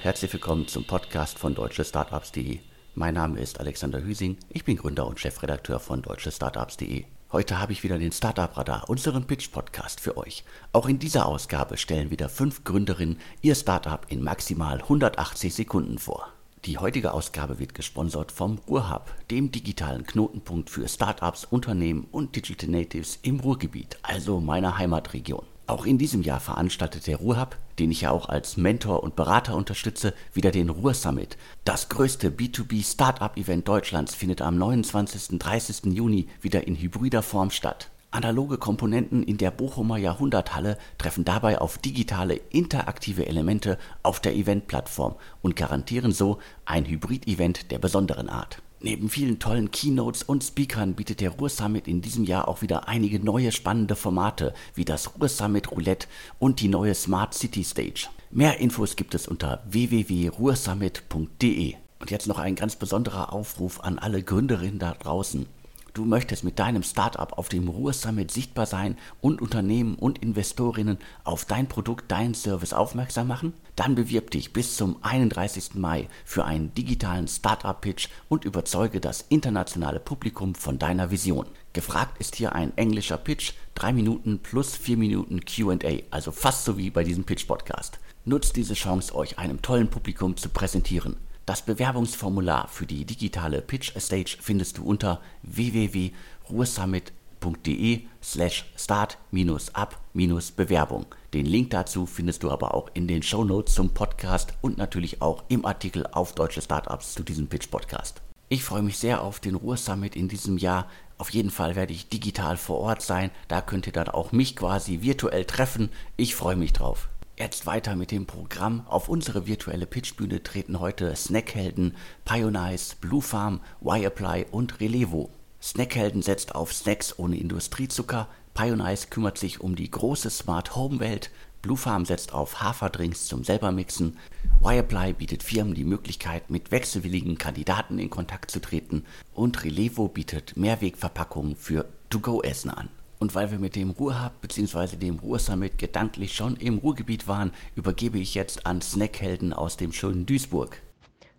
Herzlich 0.00 0.32
willkommen 0.32 0.66
zum 0.66 0.84
Podcast 0.84 1.38
von 1.38 1.54
deutschestartups.de. 1.54 2.60
Mein 2.94 3.14
Name 3.14 3.40
ist 3.40 3.60
Alexander 3.60 4.02
Hüsing, 4.02 4.36
ich 4.48 4.64
bin 4.64 4.76
Gründer 4.76 5.06
und 5.06 5.20
Chefredakteur 5.20 5.78
von 5.80 6.02
deutschestartups.de. 6.02 7.04
Heute 7.32 7.60
habe 7.60 7.72
ich 7.72 7.82
wieder 7.82 7.98
den 7.98 8.12
Startup 8.12 8.56
Radar, 8.56 8.88
unseren 8.88 9.26
Pitch-Podcast 9.26 10.00
für 10.00 10.16
euch. 10.16 10.44
Auch 10.72 10.88
in 10.88 10.98
dieser 10.98 11.26
Ausgabe 11.26 11.76
stellen 11.76 12.10
wieder 12.10 12.28
fünf 12.28 12.64
Gründerinnen 12.64 13.18
ihr 13.40 13.54
Startup 13.54 14.04
in 14.08 14.22
maximal 14.22 14.80
180 14.80 15.54
Sekunden 15.54 15.98
vor. 15.98 16.28
Die 16.64 16.78
heutige 16.78 17.12
Ausgabe 17.12 17.58
wird 17.58 17.74
gesponsert 17.74 18.30
vom 18.30 18.58
Ruhrhub, 18.68 19.12
dem 19.30 19.50
digitalen 19.50 20.06
Knotenpunkt 20.06 20.70
für 20.70 20.86
Startups, 20.88 21.44
Unternehmen 21.44 22.06
und 22.12 22.36
Digital 22.36 22.70
Natives 22.70 23.18
im 23.22 23.40
Ruhrgebiet, 23.40 23.98
also 24.02 24.40
meiner 24.40 24.78
Heimatregion. 24.78 25.44
Auch 25.72 25.86
in 25.86 25.96
diesem 25.96 26.20
Jahr 26.20 26.38
veranstaltet 26.38 27.06
der 27.06 27.16
Ruhrhub, 27.16 27.56
den 27.78 27.90
ich 27.90 28.02
ja 28.02 28.10
auch 28.10 28.28
als 28.28 28.58
Mentor 28.58 29.02
und 29.02 29.16
Berater 29.16 29.56
unterstütze, 29.56 30.12
wieder 30.34 30.50
den 30.50 30.68
Ruhr 30.68 30.92
Summit. 30.92 31.38
Das 31.64 31.88
größte 31.88 32.28
B2B 32.28 32.84
Startup 32.84 33.34
Event 33.38 33.66
Deutschlands 33.66 34.14
findet 34.14 34.42
am 34.42 34.58
29. 34.58 35.38
30. 35.38 35.94
Juni 35.94 36.28
wieder 36.42 36.66
in 36.66 36.76
hybrider 36.76 37.22
Form 37.22 37.50
statt. 37.50 37.88
Analoge 38.10 38.58
Komponenten 38.58 39.22
in 39.22 39.38
der 39.38 39.50
Bochumer 39.50 39.96
Jahrhunderthalle 39.96 40.76
treffen 40.98 41.24
dabei 41.24 41.58
auf 41.58 41.78
digitale, 41.78 42.34
interaktive 42.50 43.26
Elemente 43.26 43.78
auf 44.02 44.20
der 44.20 44.36
Eventplattform 44.36 45.14
und 45.40 45.56
garantieren 45.56 46.12
so 46.12 46.38
ein 46.66 46.84
Hybrid-Event 46.84 47.70
der 47.70 47.78
besonderen 47.78 48.28
Art. 48.28 48.60
Neben 48.84 49.08
vielen 49.08 49.38
tollen 49.38 49.70
Keynotes 49.70 50.24
und 50.24 50.42
Speakern 50.42 50.94
bietet 50.94 51.20
der 51.20 51.30
Ruhr 51.30 51.48
Summit 51.48 51.86
in 51.86 52.02
diesem 52.02 52.24
Jahr 52.24 52.48
auch 52.48 52.62
wieder 52.62 52.88
einige 52.88 53.20
neue 53.20 53.52
spannende 53.52 53.94
Formate 53.94 54.54
wie 54.74 54.84
das 54.84 55.14
Ruhr 55.14 55.28
Summit 55.28 55.70
Roulette 55.70 56.08
und 56.40 56.60
die 56.60 56.66
neue 56.66 56.96
Smart 56.96 57.32
City 57.32 57.62
Stage. 57.62 58.08
Mehr 58.32 58.58
Infos 58.58 58.96
gibt 58.96 59.14
es 59.14 59.28
unter 59.28 59.62
www.ruhrsummit.de. 59.70 61.74
Und 62.00 62.10
jetzt 62.10 62.26
noch 62.26 62.40
ein 62.40 62.56
ganz 62.56 62.74
besonderer 62.74 63.32
Aufruf 63.32 63.78
an 63.78 64.00
alle 64.00 64.24
Gründerinnen 64.24 64.80
da 64.80 64.94
draußen. 64.94 65.46
Du 65.94 66.06
möchtest 66.06 66.42
mit 66.42 66.58
deinem 66.58 66.82
Startup 66.82 67.36
auf 67.36 67.50
dem 67.50 67.68
Ruhr 67.68 67.92
Summit 67.92 68.30
sichtbar 68.30 68.64
sein 68.64 68.96
und 69.20 69.42
Unternehmen 69.42 69.94
und 69.96 70.22
Investorinnen 70.22 70.96
auf 71.22 71.44
dein 71.44 71.68
Produkt, 71.68 72.10
deinen 72.10 72.32
Service 72.32 72.72
aufmerksam 72.72 73.28
machen? 73.28 73.52
Dann 73.76 73.94
bewirb 73.94 74.30
dich 74.30 74.54
bis 74.54 74.78
zum 74.78 74.96
31. 75.02 75.74
Mai 75.74 76.08
für 76.24 76.46
einen 76.46 76.72
digitalen 76.72 77.28
Startup-Pitch 77.28 78.08
und 78.30 78.46
überzeuge 78.46 79.00
das 79.00 79.26
internationale 79.28 80.00
Publikum 80.00 80.54
von 80.54 80.78
deiner 80.78 81.10
Vision. 81.10 81.44
Gefragt 81.74 82.18
ist 82.18 82.36
hier 82.36 82.54
ein 82.54 82.74
englischer 82.78 83.18
Pitch, 83.18 83.52
drei 83.74 83.92
Minuten 83.92 84.38
plus 84.38 84.74
vier 84.74 84.96
Minuten 84.96 85.44
QA, 85.44 85.76
also 86.10 86.32
fast 86.32 86.64
so 86.64 86.78
wie 86.78 86.88
bei 86.88 87.04
diesem 87.04 87.24
Pitch-Podcast. 87.24 87.98
Nutzt 88.24 88.56
diese 88.56 88.74
Chance, 88.74 89.14
euch 89.14 89.38
einem 89.38 89.60
tollen 89.60 89.90
Publikum 89.90 90.38
zu 90.38 90.48
präsentieren. 90.48 91.16
Das 91.52 91.60
Bewerbungsformular 91.60 92.68
für 92.68 92.86
die 92.86 93.04
digitale 93.04 93.60
Pitch 93.60 93.92
Stage 94.00 94.38
findest 94.40 94.78
du 94.78 94.84
unter 94.84 95.20
www.ruhrsummit.de 95.42 98.00
slash 98.22 98.72
start-up-bewerbung. 98.74 101.04
Den 101.34 101.44
Link 101.44 101.68
dazu 101.68 102.06
findest 102.06 102.42
du 102.42 102.50
aber 102.50 102.72
auch 102.72 102.88
in 102.94 103.06
den 103.06 103.22
Show 103.22 103.44
Notes 103.44 103.74
zum 103.74 103.92
Podcast 103.92 104.54
und 104.62 104.78
natürlich 104.78 105.20
auch 105.20 105.44
im 105.50 105.66
Artikel 105.66 106.06
auf 106.06 106.34
Deutsche 106.34 106.62
Startups 106.62 107.12
zu 107.12 107.22
diesem 107.22 107.48
Pitch-Podcast. 107.48 108.22
Ich 108.48 108.64
freue 108.64 108.80
mich 108.80 108.96
sehr 108.96 109.20
auf 109.20 109.38
den 109.38 109.54
Ruhr 109.54 109.76
Summit 109.76 110.16
in 110.16 110.28
diesem 110.28 110.56
Jahr. 110.56 110.88
Auf 111.18 111.28
jeden 111.28 111.50
Fall 111.50 111.76
werde 111.76 111.92
ich 111.92 112.08
digital 112.08 112.56
vor 112.56 112.78
Ort 112.78 113.02
sein. 113.02 113.30
Da 113.48 113.60
könnt 113.60 113.86
ihr 113.86 113.92
dann 113.92 114.08
auch 114.08 114.32
mich 114.32 114.56
quasi 114.56 115.02
virtuell 115.02 115.44
treffen. 115.44 115.90
Ich 116.16 116.34
freue 116.34 116.56
mich 116.56 116.72
drauf. 116.72 117.10
Jetzt 117.38 117.64
weiter 117.64 117.96
mit 117.96 118.10
dem 118.10 118.26
Programm. 118.26 118.86
Auf 118.86 119.08
unsere 119.08 119.46
virtuelle 119.46 119.86
Pitchbühne 119.86 120.42
treten 120.42 120.80
heute 120.80 121.16
Snackhelden, 121.16 121.96
Pionize, 122.26 122.94
Blue 123.00 123.22
Farm, 123.22 123.60
Wirepply 123.80 124.46
und 124.50 124.80
Relevo. 124.80 125.30
Snackhelden 125.60 126.20
setzt 126.20 126.54
auf 126.54 126.74
Snacks 126.74 127.18
ohne 127.18 127.38
Industriezucker, 127.38 128.28
Pionize 128.52 129.06
kümmert 129.08 129.38
sich 129.38 129.60
um 129.60 129.76
die 129.76 129.90
große 129.90 130.28
Smart 130.28 130.76
Home 130.76 131.00
Welt, 131.00 131.30
Blue 131.62 131.76
Farm 131.76 132.04
setzt 132.04 132.34
auf 132.34 132.60
Haferdrinks 132.60 133.26
zum 133.26 133.44
selbermixen, 133.44 134.18
Wirepply 134.60 135.14
bietet 135.14 135.42
Firmen 135.42 135.74
die 135.74 135.84
Möglichkeit, 135.84 136.50
mit 136.50 136.70
wechselwilligen 136.70 137.38
Kandidaten 137.38 137.98
in 137.98 138.10
Kontakt 138.10 138.50
zu 138.50 138.60
treten 138.60 139.04
und 139.32 139.64
Relevo 139.64 140.08
bietet 140.08 140.56
Mehrwegverpackungen 140.56 141.56
für 141.56 141.88
To-Go-Essen 142.10 142.70
an. 142.70 142.90
Und 143.22 143.36
weil 143.36 143.52
wir 143.52 143.60
mit 143.60 143.76
dem 143.76 143.90
Ruhrhub 143.90 144.32
bzw. 144.40 144.96
dem 144.96 145.20
Ruhrsummit 145.20 145.78
gedanklich 145.78 146.34
schon 146.34 146.56
im 146.56 146.78
Ruhrgebiet 146.78 147.28
waren, 147.28 147.52
übergebe 147.76 148.18
ich 148.18 148.34
jetzt 148.34 148.66
an 148.66 148.82
Snackhelden 148.82 149.52
aus 149.52 149.76
dem 149.76 149.92
schönen 149.92 150.26
Duisburg. 150.26 150.82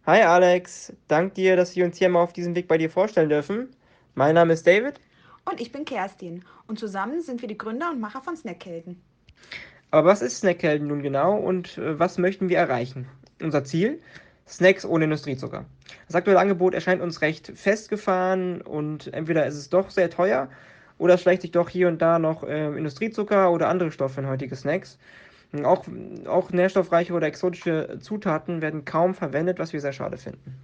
Hi 0.05 0.21
Alex, 0.21 0.93
dank 1.09 1.33
dir, 1.33 1.57
dass 1.57 1.75
wir 1.75 1.83
uns 1.83 1.97
hier 1.97 2.07
mal 2.07 2.21
auf 2.23 2.31
diesem 2.31 2.55
Weg 2.55 2.69
bei 2.69 2.77
dir 2.77 2.89
vorstellen 2.89 3.27
dürfen. 3.27 3.67
Mein 4.15 4.35
Name 4.35 4.53
ist 4.53 4.65
David. 4.65 4.93
Und 5.43 5.59
ich 5.59 5.73
bin 5.73 5.83
Kerstin. 5.83 6.45
Und 6.67 6.79
zusammen 6.79 7.21
sind 7.21 7.41
wir 7.41 7.49
die 7.49 7.57
Gründer 7.57 7.91
und 7.91 7.99
Macher 7.99 8.21
von 8.21 8.37
Snackhelden. 8.37 9.01
Aber 9.91 10.07
was 10.07 10.21
ist 10.21 10.37
Snackhelden 10.37 10.87
nun 10.87 11.01
genau 11.01 11.35
und 11.35 11.77
äh, 11.77 11.99
was 11.99 12.17
möchten 12.17 12.47
wir 12.47 12.59
erreichen? 12.59 13.09
Unser 13.41 13.65
Ziel? 13.65 14.01
Snacks 14.47 14.85
ohne 14.85 15.03
Industriezucker. 15.03 15.65
Das 16.07 16.15
aktuelle 16.15 16.39
Angebot 16.39 16.75
erscheint 16.75 17.01
uns 17.01 17.19
recht 17.19 17.51
festgefahren 17.53 18.61
und 18.61 19.13
entweder 19.13 19.45
ist 19.45 19.55
es 19.55 19.69
doch 19.69 19.89
sehr 19.89 20.09
teuer 20.09 20.47
oder 21.03 21.17
schleicht 21.17 21.41
sich 21.41 21.51
doch 21.51 21.67
hier 21.67 21.89
und 21.89 22.01
da 22.01 22.17
noch 22.17 22.43
äh, 22.43 22.67
Industriezucker 22.67 23.51
oder 23.51 23.67
andere 23.67 23.91
Stoffe 23.91 24.21
in 24.21 24.27
heutige 24.27 24.55
Snacks. 24.55 24.97
Auch, 25.65 25.83
auch 26.25 26.51
nährstoffreiche 26.51 27.11
oder 27.11 27.27
exotische 27.27 27.99
Zutaten 27.99 28.61
werden 28.61 28.85
kaum 28.85 29.13
verwendet, 29.13 29.59
was 29.59 29.73
wir 29.73 29.81
sehr 29.81 29.91
schade 29.91 30.17
finden. 30.17 30.55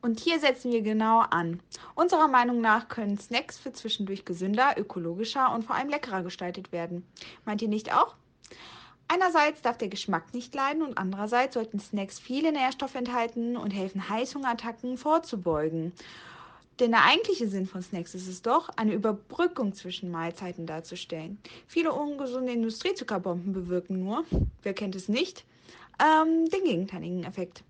Und 0.00 0.20
hier 0.20 0.38
setzen 0.38 0.70
wir 0.70 0.82
genau 0.82 1.24
an. 1.30 1.60
Unserer 1.96 2.28
Meinung 2.28 2.60
nach 2.60 2.86
können 2.86 3.18
Snacks 3.18 3.58
für 3.58 3.72
zwischendurch 3.72 4.24
gesünder, 4.24 4.74
ökologischer 4.76 5.52
und 5.52 5.64
vor 5.64 5.74
allem 5.74 5.88
leckerer 5.88 6.22
gestaltet 6.22 6.70
werden. 6.70 7.04
Meint 7.44 7.60
ihr 7.60 7.68
nicht 7.68 7.92
auch? 7.92 8.14
Einerseits 9.08 9.62
darf 9.62 9.78
der 9.78 9.88
Geschmack 9.88 10.32
nicht 10.32 10.54
leiden 10.54 10.82
und 10.82 10.96
andererseits 10.96 11.54
sollten 11.54 11.80
Snacks 11.80 12.20
viele 12.20 12.52
Nährstoffe 12.52 12.94
enthalten 12.94 13.56
und 13.56 13.72
helfen, 13.72 14.08
Heißhungerattacken 14.08 14.96
vorzubeugen. 14.96 15.92
Denn 16.82 16.90
der 16.90 17.04
eigentliche 17.04 17.46
Sinn 17.46 17.64
von 17.64 17.80
Snacks 17.80 18.12
ist 18.12 18.26
es 18.26 18.42
doch, 18.42 18.68
eine 18.70 18.92
Überbrückung 18.92 19.72
zwischen 19.72 20.10
Mahlzeiten 20.10 20.66
darzustellen. 20.66 21.38
Viele 21.68 21.92
ungesunde 21.92 22.50
Industriezuckerbomben 22.50 23.52
bewirken 23.52 24.02
nur, 24.02 24.24
wer 24.64 24.74
kennt 24.74 24.96
es 24.96 25.08
nicht, 25.08 25.44
ähm, 26.02 26.50
den 26.50 26.64
gegenteiligen 26.64 27.22
Effekt. 27.22 27.62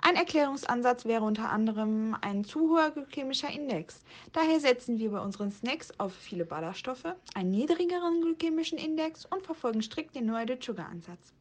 Ein 0.00 0.14
Erklärungsansatz 0.14 1.06
wäre 1.06 1.24
unter 1.24 1.50
anderem 1.50 2.16
ein 2.20 2.44
zu 2.44 2.70
hoher 2.70 2.92
glykämischer 2.92 3.50
Index. 3.50 3.98
Daher 4.32 4.60
setzen 4.60 4.96
wir 5.00 5.10
bei 5.10 5.18
unseren 5.18 5.50
Snacks 5.50 5.90
auf 5.98 6.14
viele 6.14 6.44
Ballaststoffe, 6.44 7.16
einen 7.34 7.50
niedrigeren 7.50 8.20
glykämischen 8.20 8.78
Index 8.78 9.26
und 9.26 9.42
verfolgen 9.44 9.82
strikt 9.82 10.14
den 10.14 10.26
No-Added-Sugar-Ansatz. 10.26 11.32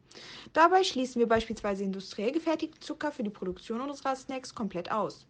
Dabei 0.54 0.84
schließen 0.84 1.20
wir 1.20 1.28
beispielsweise 1.28 1.84
industriell 1.84 2.32
gefertigten 2.32 2.82
Zucker 2.82 3.12
für 3.12 3.22
die 3.22 3.30
Produktion 3.30 3.80
unserer 3.80 4.16
Snacks 4.16 4.56
komplett 4.56 4.90
aus. 4.90 5.28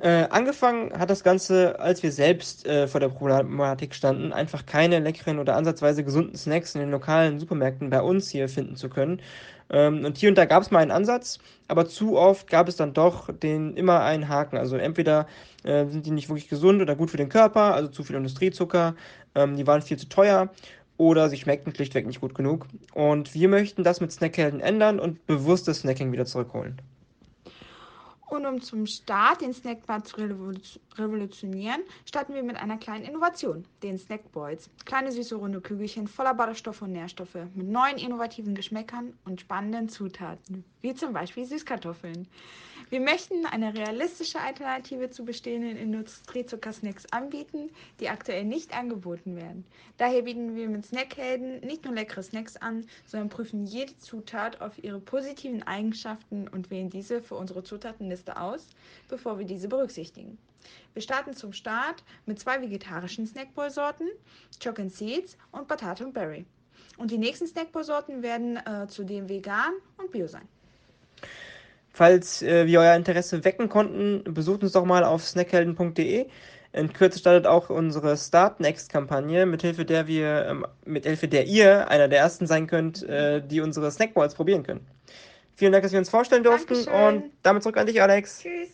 Äh, 0.00 0.28
angefangen 0.30 0.92
hat 0.96 1.10
das 1.10 1.24
Ganze, 1.24 1.80
als 1.80 2.04
wir 2.04 2.12
selbst 2.12 2.64
äh, 2.66 2.86
vor 2.86 3.00
der 3.00 3.08
Problematik 3.08 3.94
standen, 3.96 4.32
einfach 4.32 4.64
keine 4.64 5.00
leckeren 5.00 5.40
oder 5.40 5.56
ansatzweise 5.56 6.04
gesunden 6.04 6.36
Snacks 6.36 6.76
in 6.76 6.80
den 6.82 6.92
lokalen 6.92 7.40
Supermärkten 7.40 7.90
bei 7.90 8.00
uns 8.00 8.30
hier 8.30 8.48
finden 8.48 8.76
zu 8.76 8.88
können. 8.88 9.20
Ähm, 9.70 10.04
und 10.04 10.16
hier 10.16 10.28
und 10.28 10.38
da 10.38 10.44
gab 10.44 10.62
es 10.62 10.70
mal 10.70 10.80
einen 10.80 10.92
Ansatz, 10.92 11.40
aber 11.66 11.86
zu 11.88 12.16
oft 12.16 12.48
gab 12.48 12.68
es 12.68 12.76
dann 12.76 12.94
doch 12.94 13.28
den 13.32 13.76
immer 13.76 14.00
einen 14.02 14.28
Haken. 14.28 14.56
Also 14.56 14.76
entweder 14.76 15.26
äh, 15.64 15.86
sind 15.86 16.06
die 16.06 16.12
nicht 16.12 16.28
wirklich 16.28 16.48
gesund 16.48 16.80
oder 16.80 16.94
gut 16.94 17.10
für 17.10 17.16
den 17.16 17.28
Körper, 17.28 17.74
also 17.74 17.88
zu 17.88 18.04
viel 18.04 18.14
Industriezucker, 18.14 18.94
ähm, 19.34 19.56
die 19.56 19.66
waren 19.66 19.82
viel 19.82 19.96
zu 19.96 20.08
teuer 20.08 20.50
oder 20.96 21.28
sie 21.28 21.36
schmeckten 21.38 21.74
schlichtweg 21.74 22.06
nicht 22.06 22.20
gut 22.20 22.36
genug. 22.36 22.66
Und 22.94 23.34
wir 23.34 23.48
möchten 23.48 23.82
das 23.82 24.00
mit 24.00 24.12
Snackhelden 24.12 24.60
ändern 24.60 25.00
und 25.00 25.26
bewusstes 25.26 25.80
Snacking 25.80 26.12
wieder 26.12 26.24
zurückholen. 26.24 26.80
Und 28.28 28.44
um 28.44 28.60
zum 28.60 28.86
Start 28.86 29.40
den 29.40 29.54
Snackbar 29.54 30.04
zu 30.04 30.16
revolutionieren, 30.16 31.80
starten 32.04 32.34
wir 32.34 32.42
mit 32.42 32.56
einer 32.56 32.76
kleinen 32.76 33.06
Innovation, 33.06 33.64
den 33.82 33.96
Snackboys. 33.98 34.68
Kleine 34.84 35.12
süße 35.12 35.34
runde 35.34 35.62
Kügelchen 35.62 36.06
voller 36.06 36.34
Ballaststoffe 36.34 36.82
und 36.82 36.92
Nährstoffe 36.92 37.38
mit 37.54 37.68
neuen 37.68 37.96
innovativen 37.96 38.54
Geschmäckern 38.54 39.14
und 39.24 39.40
spannenden 39.40 39.88
Zutaten, 39.88 40.64
wie 40.82 40.94
zum 40.94 41.14
Beispiel 41.14 41.46
Süßkartoffeln. 41.46 42.28
Wir 42.90 43.00
möchten 43.00 43.44
eine 43.44 43.74
realistische 43.74 44.40
Alternative 44.40 45.10
zu 45.10 45.22
bestehenden 45.22 45.76
Industriezuckersnacks 45.76 47.04
anbieten, 47.12 47.68
die 48.00 48.08
aktuell 48.08 48.46
nicht 48.46 48.74
angeboten 48.74 49.36
werden. 49.36 49.66
Daher 49.98 50.22
bieten 50.22 50.56
wir 50.56 50.70
mit 50.70 50.86
Snackhelden 50.86 51.60
nicht 51.60 51.84
nur 51.84 51.92
leckere 51.92 52.22
Snacks 52.22 52.56
an, 52.56 52.86
sondern 53.04 53.28
prüfen 53.28 53.66
jede 53.66 53.94
Zutat 53.98 54.62
auf 54.62 54.82
ihre 54.82 55.00
positiven 55.00 55.62
Eigenschaften 55.64 56.48
und 56.48 56.70
wählen 56.70 56.88
diese 56.88 57.20
für 57.20 57.34
unsere 57.34 57.62
Zutatenliste 57.62 58.40
aus, 58.40 58.68
bevor 59.08 59.38
wir 59.38 59.44
diese 59.44 59.68
berücksichtigen. 59.68 60.38
Wir 60.94 61.02
starten 61.02 61.34
zum 61.34 61.52
Start 61.52 62.02
mit 62.24 62.40
zwei 62.40 62.62
vegetarischen 62.62 63.26
Snackball-Sorten, 63.26 64.08
Choc 64.64 64.78
and 64.78 64.94
Seeds 64.94 65.36
und 65.52 65.68
Potato 65.68 66.04
and 66.04 66.14
Berry. 66.14 66.46
Und 66.96 67.10
die 67.10 67.18
nächsten 67.18 67.46
Snackball-Sorten 67.46 68.22
werden 68.22 68.56
äh, 68.56 68.86
zudem 68.88 69.28
vegan 69.28 69.74
und 69.98 70.10
bio 70.10 70.26
sein. 70.26 70.48
Falls 71.98 72.42
äh, 72.42 72.68
wir 72.68 72.78
euer 72.78 72.94
Interesse 72.94 73.42
wecken 73.42 73.68
konnten, 73.68 74.22
besucht 74.32 74.62
uns 74.62 74.70
doch 74.70 74.84
mal 74.84 75.02
auf 75.02 75.24
snackhelden.de. 75.24 76.26
In 76.72 76.92
Kürze 76.92 77.18
startet 77.18 77.48
auch 77.48 77.70
unsere 77.70 78.16
Start 78.16 78.60
Next 78.60 78.88
Kampagne, 78.88 79.46
mithilfe 79.46 79.84
der 79.84 80.06
wir, 80.06 80.46
ähm, 80.46 80.66
mit 80.84 81.06
Hilfe 81.06 81.26
der 81.26 81.46
ihr 81.46 81.88
einer 81.88 82.06
der 82.06 82.20
ersten 82.20 82.46
sein 82.46 82.68
könnt, 82.68 83.02
äh, 83.02 83.42
die 83.44 83.60
unsere 83.60 83.90
Snackballs 83.90 84.36
probieren 84.36 84.62
können. 84.62 84.86
Vielen 85.56 85.72
Dank, 85.72 85.82
dass 85.82 85.90
wir 85.90 85.98
uns 85.98 86.08
vorstellen 86.08 86.44
durften 86.44 86.84
Dankeschön. 86.84 87.16
und 87.16 87.32
damit 87.42 87.64
zurück 87.64 87.78
an 87.78 87.88
dich, 87.88 88.00
Alex. 88.00 88.42
Tschüss. 88.42 88.68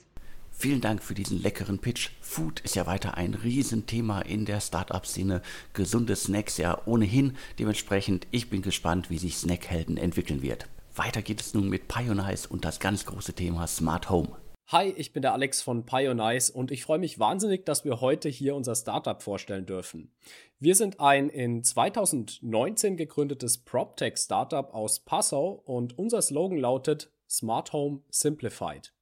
Vielen 0.50 0.82
Dank 0.82 1.02
für 1.02 1.14
diesen 1.14 1.42
leckeren 1.42 1.78
Pitch. 1.78 2.10
Food 2.20 2.60
ist 2.60 2.76
ja 2.76 2.86
weiter 2.86 3.16
ein 3.16 3.32
Riesenthema 3.32 4.20
in 4.20 4.44
der 4.44 4.60
Startup-Szene. 4.60 5.40
Gesunde 5.72 6.14
Snacks 6.14 6.58
ja 6.58 6.78
ohnehin. 6.84 7.38
Dementsprechend, 7.58 8.26
ich 8.32 8.50
bin 8.50 8.60
gespannt, 8.60 9.08
wie 9.08 9.16
sich 9.16 9.38
Snackhelden 9.38 9.96
entwickeln 9.96 10.42
wird. 10.42 10.66
Weiter 10.96 11.22
geht 11.22 11.40
es 11.40 11.54
nun 11.54 11.68
mit 11.68 11.88
Pionice 11.88 12.46
und 12.46 12.64
das 12.64 12.78
ganz 12.78 13.04
große 13.04 13.32
Thema 13.32 13.66
Smart 13.66 14.10
Home. 14.10 14.36
Hi, 14.68 14.94
ich 14.96 15.12
bin 15.12 15.22
der 15.22 15.32
Alex 15.32 15.60
von 15.60 15.84
Pionice 15.84 16.50
und 16.50 16.70
ich 16.70 16.84
freue 16.84 17.00
mich 17.00 17.18
wahnsinnig, 17.18 17.66
dass 17.66 17.84
wir 17.84 18.00
heute 18.00 18.28
hier 18.28 18.54
unser 18.54 18.76
Startup 18.76 19.20
vorstellen 19.20 19.66
dürfen. 19.66 20.12
Wir 20.60 20.76
sind 20.76 21.00
ein 21.00 21.30
in 21.30 21.64
2019 21.64 22.96
gegründetes 22.96 23.58
PropTech-Startup 23.58 24.72
aus 24.72 25.00
Passau 25.00 25.62
und 25.64 25.98
unser 25.98 26.22
Slogan 26.22 26.58
lautet 26.58 27.10
Smart 27.28 27.72
Home 27.72 28.02
Simplified. 28.10 28.94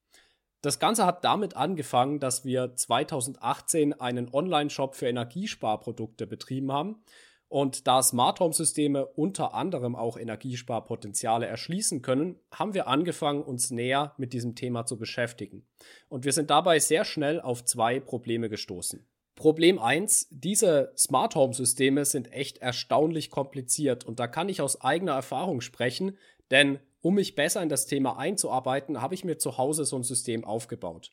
Das 0.63 0.79
Ganze 0.79 1.05
hat 1.05 1.25
damit 1.25 1.57
angefangen, 1.57 2.21
dass 2.21 2.45
wir 2.47 2.75
2018 2.75 4.01
einen 4.01 4.33
Online-Shop 4.33 4.95
für 4.95 5.09
Energiesparprodukte 5.09 6.27
betrieben 6.27 6.73
haben. 6.73 7.03
Und 7.53 7.87
da 7.87 8.03
Smart 8.03 8.41
Home 8.41 8.55
Systeme 8.55 9.05
unter 9.05 9.53
anderem 9.53 9.95
auch 9.95 10.17
Energiesparpotenziale 10.17 11.45
erschließen 11.45 12.01
können, 12.01 12.41
haben 12.51 12.73
wir 12.73 12.89
angefangen, 12.89 13.43
uns 13.43 13.71
näher 13.71 14.15
mit 14.17 14.33
diesem 14.33 14.55
Thema 14.55 14.87
zu 14.87 14.97
beschäftigen. 14.97 15.67
Und 16.09 16.25
wir 16.25 16.33
sind 16.33 16.49
dabei 16.49 16.79
sehr 16.79 17.05
schnell 17.05 17.43
auf 17.43 17.63
zwei 17.63 18.01
Probleme 18.01 18.49
gestoßen. 18.49 19.07
Problem 19.35 19.79
eins: 19.79 20.29
diese 20.31 20.95
Smart 20.97 21.35
Home 21.35 21.53
Systeme 21.53 22.07
sind 22.07 22.33
echt 22.33 22.57
erstaunlich 22.57 23.29
kompliziert 23.29 24.07
und 24.07 24.19
da 24.19 24.29
kann 24.29 24.49
ich 24.49 24.63
aus 24.63 24.81
eigener 24.81 25.13
Erfahrung 25.13 25.61
sprechen, 25.61 26.17
denn 26.51 26.79
um 27.03 27.17
mich 27.17 27.35
besser 27.35 27.63
in 27.63 27.69
das 27.69 27.85
Thema 27.85 28.17
einzuarbeiten, 28.17 29.03
habe 29.03 29.15
ich 29.15 29.27
mir 29.27 29.37
zu 29.37 29.59
Hause 29.59 29.85
so 29.85 29.97
ein 29.97 30.05
System 30.05 30.47
aufgebaut. 30.47 31.11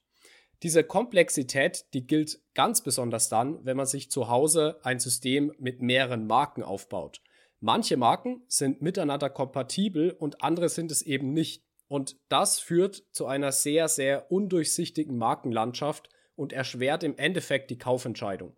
Diese 0.61 0.83
Komplexität, 0.83 1.85
die 1.93 2.05
gilt 2.05 2.41
ganz 2.53 2.81
besonders 2.81 3.29
dann, 3.29 3.63
wenn 3.65 3.77
man 3.77 3.85
sich 3.85 4.11
zu 4.11 4.27
Hause 4.27 4.79
ein 4.83 4.99
System 4.99 5.53
mit 5.57 5.81
mehreren 5.81 6.27
Marken 6.27 6.63
aufbaut. 6.63 7.21
Manche 7.61 7.97
Marken 7.97 8.43
sind 8.47 8.81
miteinander 8.81 9.29
kompatibel 9.29 10.11
und 10.11 10.43
andere 10.43 10.69
sind 10.69 10.91
es 10.91 11.01
eben 11.01 11.33
nicht. 11.33 11.63
Und 11.87 12.17
das 12.29 12.59
führt 12.59 13.03
zu 13.11 13.25
einer 13.25 13.51
sehr, 13.51 13.87
sehr 13.87 14.31
undurchsichtigen 14.31 15.17
Markenlandschaft 15.17 16.09
und 16.35 16.53
erschwert 16.53 17.03
im 17.03 17.17
Endeffekt 17.17 17.69
die 17.69 17.77
Kaufentscheidung. 17.77 18.55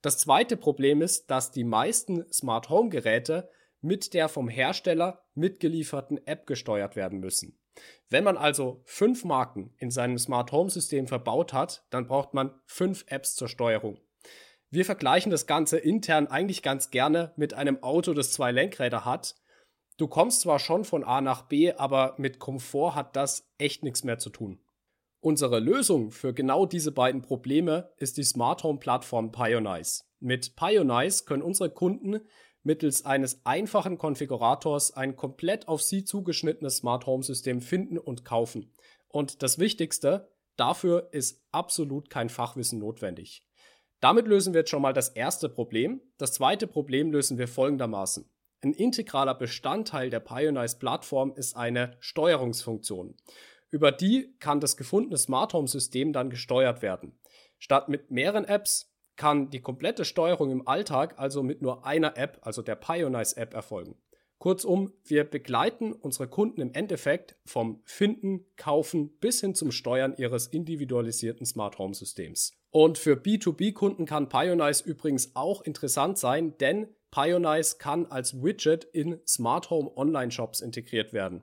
Das 0.00 0.18
zweite 0.18 0.56
Problem 0.56 1.02
ist, 1.02 1.30
dass 1.30 1.50
die 1.50 1.64
meisten 1.64 2.30
Smart 2.32 2.68
Home 2.68 2.90
Geräte 2.90 3.50
mit 3.80 4.14
der 4.14 4.28
vom 4.28 4.48
Hersteller 4.48 5.24
mitgelieferten 5.34 6.24
App 6.26 6.46
gesteuert 6.46 6.96
werden 6.96 7.20
müssen. 7.20 7.58
Wenn 8.08 8.24
man 8.24 8.36
also 8.36 8.82
fünf 8.84 9.24
Marken 9.24 9.74
in 9.78 9.90
seinem 9.90 10.18
Smart 10.18 10.52
Home 10.52 10.70
System 10.70 11.06
verbaut 11.06 11.52
hat, 11.52 11.86
dann 11.90 12.06
braucht 12.06 12.34
man 12.34 12.54
fünf 12.66 13.04
Apps 13.08 13.34
zur 13.34 13.48
Steuerung. 13.48 13.98
Wir 14.70 14.84
vergleichen 14.84 15.30
das 15.30 15.46
Ganze 15.46 15.78
intern 15.78 16.26
eigentlich 16.26 16.62
ganz 16.62 16.90
gerne 16.90 17.32
mit 17.36 17.54
einem 17.54 17.82
Auto, 17.82 18.14
das 18.14 18.32
zwei 18.32 18.52
Lenkräder 18.52 19.04
hat. 19.04 19.34
Du 19.98 20.08
kommst 20.08 20.40
zwar 20.40 20.58
schon 20.58 20.84
von 20.84 21.04
A 21.04 21.20
nach 21.20 21.42
B, 21.42 21.72
aber 21.72 22.14
mit 22.18 22.38
Komfort 22.38 22.94
hat 22.94 23.14
das 23.16 23.50
echt 23.58 23.82
nichts 23.82 24.04
mehr 24.04 24.18
zu 24.18 24.30
tun. 24.30 24.58
Unsere 25.20 25.60
Lösung 25.60 26.10
für 26.10 26.34
genau 26.34 26.66
diese 26.66 26.90
beiden 26.90 27.22
Probleme 27.22 27.92
ist 27.96 28.16
die 28.16 28.24
Smart 28.24 28.64
Home 28.64 28.78
Plattform 28.78 29.30
Pionice. 29.30 30.04
Mit 30.18 30.56
Pionice 30.56 31.24
können 31.24 31.42
unsere 31.42 31.70
Kunden 31.70 32.20
mittels 32.62 33.04
eines 33.04 33.44
einfachen 33.44 33.98
Konfigurators 33.98 34.96
ein 34.96 35.16
komplett 35.16 35.68
auf 35.68 35.82
sie 35.82 36.04
zugeschnittenes 36.04 36.78
Smart 36.78 37.06
Home 37.06 37.22
System 37.22 37.60
finden 37.60 37.98
und 37.98 38.24
kaufen. 38.24 38.72
Und 39.08 39.42
das 39.42 39.58
Wichtigste, 39.58 40.28
dafür 40.56 41.08
ist 41.12 41.42
absolut 41.52 42.10
kein 42.10 42.28
Fachwissen 42.28 42.78
notwendig. 42.78 43.46
Damit 44.00 44.26
lösen 44.26 44.52
wir 44.52 44.60
jetzt 44.60 44.70
schon 44.70 44.82
mal 44.82 44.92
das 44.92 45.10
erste 45.10 45.48
Problem. 45.48 46.00
Das 46.18 46.32
zweite 46.32 46.66
Problem 46.66 47.12
lösen 47.12 47.38
wir 47.38 47.46
folgendermaßen. 47.46 48.28
Ein 48.62 48.72
integraler 48.74 49.34
Bestandteil 49.34 50.10
der 50.10 50.20
Pionice 50.20 50.78
Plattform 50.78 51.32
ist 51.34 51.56
eine 51.56 51.96
Steuerungsfunktion. 52.00 53.16
Über 53.70 53.90
die 53.90 54.36
kann 54.38 54.60
das 54.60 54.76
gefundene 54.76 55.16
Smart 55.18 55.52
Home 55.52 55.66
System 55.66 56.12
dann 56.12 56.30
gesteuert 56.30 56.82
werden. 56.82 57.18
Statt 57.58 57.88
mit 57.88 58.10
mehreren 58.10 58.44
Apps 58.44 58.91
kann 59.22 59.50
die 59.50 59.60
komplette 59.60 60.04
Steuerung 60.04 60.50
im 60.50 60.66
Alltag 60.66 61.14
also 61.16 61.44
mit 61.44 61.62
nur 61.62 61.86
einer 61.86 62.16
App, 62.16 62.40
also 62.42 62.60
der 62.60 62.74
Pionice 62.74 63.36
App, 63.36 63.54
erfolgen. 63.54 63.94
Kurzum, 64.40 64.92
wir 65.04 65.22
begleiten 65.22 65.92
unsere 65.92 66.26
Kunden 66.26 66.60
im 66.60 66.72
Endeffekt 66.74 67.36
vom 67.44 67.80
Finden, 67.84 68.44
Kaufen 68.56 69.16
bis 69.20 69.40
hin 69.40 69.54
zum 69.54 69.70
Steuern 69.70 70.16
ihres 70.18 70.48
individualisierten 70.48 71.46
Smart 71.46 71.78
Home 71.78 71.94
Systems. 71.94 72.52
Und 72.72 72.98
für 72.98 73.14
B2B-Kunden 73.14 74.06
kann 74.06 74.28
Pionice 74.28 74.84
übrigens 74.84 75.36
auch 75.36 75.62
interessant 75.62 76.18
sein, 76.18 76.58
denn 76.58 76.88
Pionice 77.12 77.78
kann 77.78 78.06
als 78.06 78.42
Widget 78.42 78.82
in 78.82 79.20
Smart 79.24 79.70
Home 79.70 79.96
Online-Shops 79.96 80.62
integriert 80.62 81.12
werden. 81.12 81.42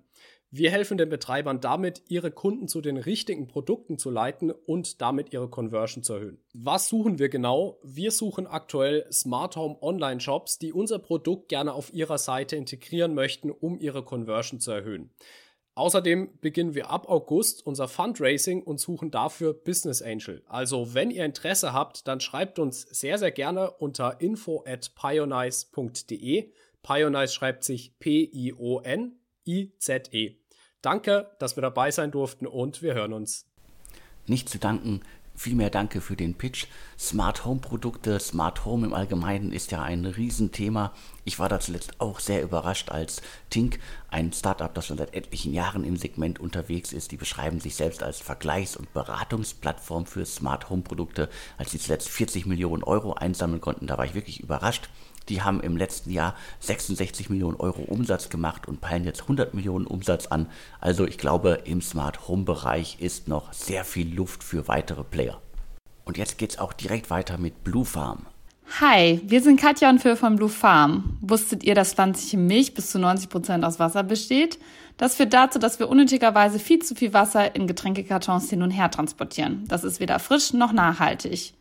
Wir 0.52 0.72
helfen 0.72 0.98
den 0.98 1.10
Betreibern 1.10 1.62
damit, 1.62 2.02
ihre 2.08 2.32
Kunden 2.32 2.68
zu 2.68 2.82
den 2.82 2.98
richtigen 2.98 3.48
Produkten 3.48 4.00
zu 4.00 4.10
leiten 4.10 4.50
und 4.50 5.00
damit 5.00 5.32
ihre 5.32 5.48
Conversion 5.48 6.02
zu 6.02 6.14
erhöhen. 6.14 6.40
Was 6.54 6.88
suchen 6.88 7.20
wir 7.20 7.30
genau? 7.30 7.80
Wir 7.84 8.10
suchen 8.10 8.48
aktuell 8.48 9.06
Smart 9.12 9.56
Home 9.56 9.78
Online 9.82 10.20
Shops, 10.20 10.58
die 10.58 10.74
unser 10.74 10.98
Produkt 10.98 11.50
gerne 11.50 11.74
auf 11.74 11.94
ihrer 11.94 12.18
Seite 12.18 12.56
integrieren 12.56 13.14
möchten, 13.14 13.52
um 13.52 13.78
ihre 13.78 14.04
Conversion 14.04 14.60
zu 14.60 14.72
erhöhen. 14.72 15.12
Außerdem 15.76 16.40
beginnen 16.42 16.74
wir 16.74 16.90
ab 16.90 17.08
August 17.08 17.68
unser 17.68 17.88
Fundraising 17.88 18.64
und 18.64 18.80
suchen 18.80 19.12
dafür 19.12 19.54
Business 19.54 20.02
Angel. 20.02 20.42
Also 20.48 20.96
wenn 20.96 21.12
ihr 21.12 21.26
Interesse 21.26 21.74
habt, 21.74 22.08
dann 22.08 22.22
schreibt 22.22 22.58
uns 22.58 22.82
sehr, 22.82 23.20
sehr 23.20 23.32
gerne 23.32 23.70
unter 23.70 24.20
info 24.20 24.64
at 24.68 24.96
pionize.de. 24.96 26.52
Pionize 26.82 27.34
schreibt 27.34 27.64
sich 27.64 28.00
P-I-O-N 28.00 29.20
I-Z-E. 29.46 30.39
Danke, 30.82 31.30
dass 31.40 31.58
wir 31.58 31.62
dabei 31.62 31.92
sein 31.92 32.12
durften 32.12 32.48
und 32.48 32.82
wir 32.82 32.94
hören 32.94 33.12
uns. 33.12 33.46
Nicht 34.28 34.48
zu 34.48 34.60
danken, 34.60 35.02
vielmehr 35.36 35.70
danke 35.70 36.00
für 36.00 36.16
den 36.16 36.36
Pitch. 36.36 36.68
Smart 36.98 37.44
Home 37.44 37.60
Produkte, 37.60 38.18
Smart 38.20 38.64
Home 38.64 38.88
im 38.88 38.94
Allgemeinen 38.94 39.52
ist 39.52 39.72
ja 39.72 39.82
ein 39.82 40.06
Riesenthema. 40.06 40.94
Ich 41.26 41.38
war 41.38 41.50
da 41.50 41.60
zuletzt 41.60 42.00
auch 42.00 42.22
sehr 42.22 42.42
überrascht, 42.42 42.92
als 42.92 43.22
Tink, 43.50 43.80
ein 44.10 44.32
Startup, 44.32 44.74
das 44.74 44.88
schon 44.88 44.98
seit 44.98 45.14
etlichen 45.14 45.54
Jahren 45.54 45.84
im 45.84 45.98
Segment 45.98 46.40
unterwegs 46.40 46.94
ist, 46.94 47.12
die 47.12 47.18
beschreiben 47.18 47.60
sich 47.60 47.76
selbst 47.76 48.02
als 48.02 48.22
Vergleichs- 48.22 48.78
und 48.78 48.94
Beratungsplattform 48.94 50.06
für 50.06 50.26
Smart 50.26 50.70
Home 50.70 50.84
Produkte, 50.84 51.28
als 51.58 51.72
sie 51.72 51.80
zuletzt 51.80 52.08
40 52.08 52.46
Millionen 52.46 52.84
Euro 52.84 53.14
einsammeln 53.14 53.60
konnten. 53.60 53.88
Da 53.88 53.98
war 53.98 54.06
ich 54.06 54.16
wirklich 54.16 54.40
überrascht. 54.40 54.90
Die 55.30 55.44
haben 55.44 55.62
im 55.62 55.78
letzten 55.78 56.12
Jahr 56.12 56.36
66 56.60 57.30
Millionen 57.30 57.58
Euro 57.58 57.84
Umsatz 57.84 58.30
gemacht 58.30 58.68
und 58.68 58.82
peilen 58.82 59.06
jetzt 59.06 59.22
100 59.22 59.54
Millionen 59.54 59.86
Umsatz 59.86 60.28
an. 60.28 60.48
Also 60.82 61.06
ich 61.06 61.18
glaube, 61.18 61.62
im 61.66 61.82
Smart 61.82 62.28
Home 62.28 62.44
Bereich 62.44 62.98
ist 63.00 63.28
noch 63.28 63.54
sehr 63.54 63.86
viel 63.86 64.14
Luft 64.14 64.44
für 64.44 64.68
weitere 64.68 65.04
Player. 65.04 65.40
Und 66.04 66.18
jetzt 66.18 66.40
geht's 66.40 66.58
auch 66.58 66.74
direkt 66.74 67.12
weiter 67.12 67.38
mit 67.38 67.64
Blue 67.64 67.86
Farm. 67.86 68.26
Hi, 68.82 69.20
wir 69.24 69.42
sind 69.42 69.60
Katja 69.60 69.90
und 69.90 70.00
Phil 70.00 70.16
von 70.16 70.36
Blue 70.36 70.50
Farm. 70.50 71.18
Wusstet 71.22 71.64
ihr, 71.64 71.76
dass 71.76 71.94
pflanzliche 71.94 72.38
Milch 72.38 72.74
bis 72.74 72.92
zu 72.92 73.00
90 73.00 73.30
Prozent 73.30 73.66
aus 73.66 73.80
Wasser 73.80 74.04
besteht? 74.04 74.60
Das 74.98 75.16
führt 75.16 75.34
dazu, 75.34 75.60
dass 75.60 75.80
wir 75.80 75.90
unnötigerweise 75.90 76.60
viel 76.60 76.80
zu 76.80 76.96
viel 76.96 77.14
Wasser 77.14 77.56
in 77.56 77.68
Getränkekartons 77.68 78.50
hin 78.50 78.62
und 78.62 78.72
her 78.72 78.90
transportieren. 78.90 79.66
Das 79.68 79.84
ist 79.84 80.00
weder 80.00 80.20
frisch 80.20 80.54
noch 80.54 80.72
nachhaltig. 80.72 81.54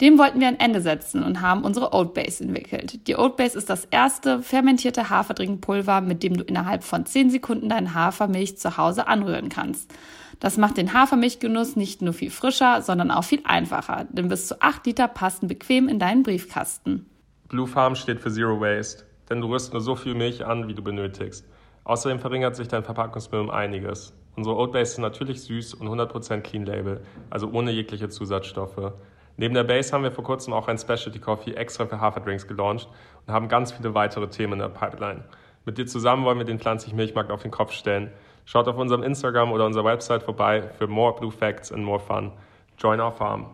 Dem 0.00 0.18
wollten 0.18 0.40
wir 0.40 0.48
ein 0.48 0.58
Ende 0.58 0.80
setzen 0.80 1.22
und 1.22 1.40
haben 1.40 1.64
unsere 1.64 1.92
Oatbase 1.92 2.42
entwickelt. 2.42 3.06
Die 3.06 3.16
Oatbase 3.16 3.56
ist 3.56 3.70
das 3.70 3.84
erste 3.86 4.42
fermentierte 4.42 5.10
Hafertrinkpulver, 5.10 6.00
mit 6.00 6.22
dem 6.22 6.36
du 6.36 6.44
innerhalb 6.44 6.82
von 6.82 7.06
10 7.06 7.30
Sekunden 7.30 7.68
deine 7.68 7.94
Hafermilch 7.94 8.58
zu 8.58 8.76
Hause 8.76 9.06
anrühren 9.06 9.48
kannst. 9.48 9.92
Das 10.40 10.56
macht 10.56 10.76
den 10.76 10.92
Hafermilchgenuss 10.92 11.76
nicht 11.76 12.02
nur 12.02 12.12
viel 12.12 12.30
frischer, 12.30 12.82
sondern 12.82 13.10
auch 13.10 13.22
viel 13.22 13.42
einfacher, 13.44 14.06
denn 14.10 14.28
bis 14.28 14.48
zu 14.48 14.60
8 14.60 14.86
Liter 14.86 15.06
passen 15.06 15.46
bequem 15.46 15.88
in 15.88 16.00
deinen 16.00 16.24
Briefkasten. 16.24 17.06
Blue 17.48 17.68
Farm 17.68 17.94
steht 17.94 18.20
für 18.20 18.32
Zero 18.32 18.60
Waste, 18.60 19.04
denn 19.30 19.40
du 19.40 19.48
rührst 19.48 19.72
nur 19.72 19.82
so 19.82 19.94
viel 19.94 20.14
Milch 20.14 20.44
an, 20.44 20.66
wie 20.66 20.74
du 20.74 20.82
benötigst. 20.82 21.46
Außerdem 21.84 22.18
verringert 22.18 22.56
sich 22.56 22.66
dein 22.66 22.82
Verpackungsmüll 22.82 23.40
um 23.40 23.50
einiges. 23.50 24.14
Unsere 24.34 24.56
Oatbase 24.56 24.92
ist 24.92 24.98
natürlich 24.98 25.42
süß 25.42 25.74
und 25.74 25.86
100% 25.88 26.40
Clean 26.40 26.64
Label, 26.64 27.02
also 27.28 27.50
ohne 27.52 27.70
jegliche 27.70 28.08
Zusatzstoffe. 28.08 28.92
Neben 29.42 29.54
der 29.54 29.64
Base 29.64 29.92
haben 29.92 30.04
wir 30.04 30.12
vor 30.12 30.22
kurzem 30.22 30.52
auch 30.52 30.68
ein 30.68 30.78
Specialty 30.78 31.18
Coffee 31.18 31.54
extra 31.54 31.84
für 31.84 32.00
Haferdrinks 32.00 32.46
gelauncht 32.46 32.88
und 33.26 33.34
haben 33.34 33.48
ganz 33.48 33.72
viele 33.72 33.92
weitere 33.92 34.28
Themen 34.28 34.52
in 34.52 34.58
der 34.60 34.68
Pipeline. 34.68 35.24
Mit 35.64 35.78
dir 35.78 35.86
zusammen 35.86 36.24
wollen 36.24 36.38
wir 36.38 36.44
den 36.44 36.60
pflanzlichen 36.60 36.94
Milchmarkt 36.94 37.32
auf 37.32 37.42
den 37.42 37.50
Kopf 37.50 37.72
stellen. 37.72 38.12
Schaut 38.44 38.68
auf 38.68 38.76
unserem 38.76 39.02
Instagram 39.02 39.50
oder 39.50 39.66
unserer 39.66 39.84
Website 39.84 40.22
vorbei 40.22 40.70
für 40.78 40.86
more 40.86 41.16
Blue 41.16 41.32
Facts 41.32 41.72
and 41.72 41.82
more 41.82 41.98
fun. 41.98 42.30
Join 42.78 43.00
our 43.00 43.10
farm. 43.10 43.46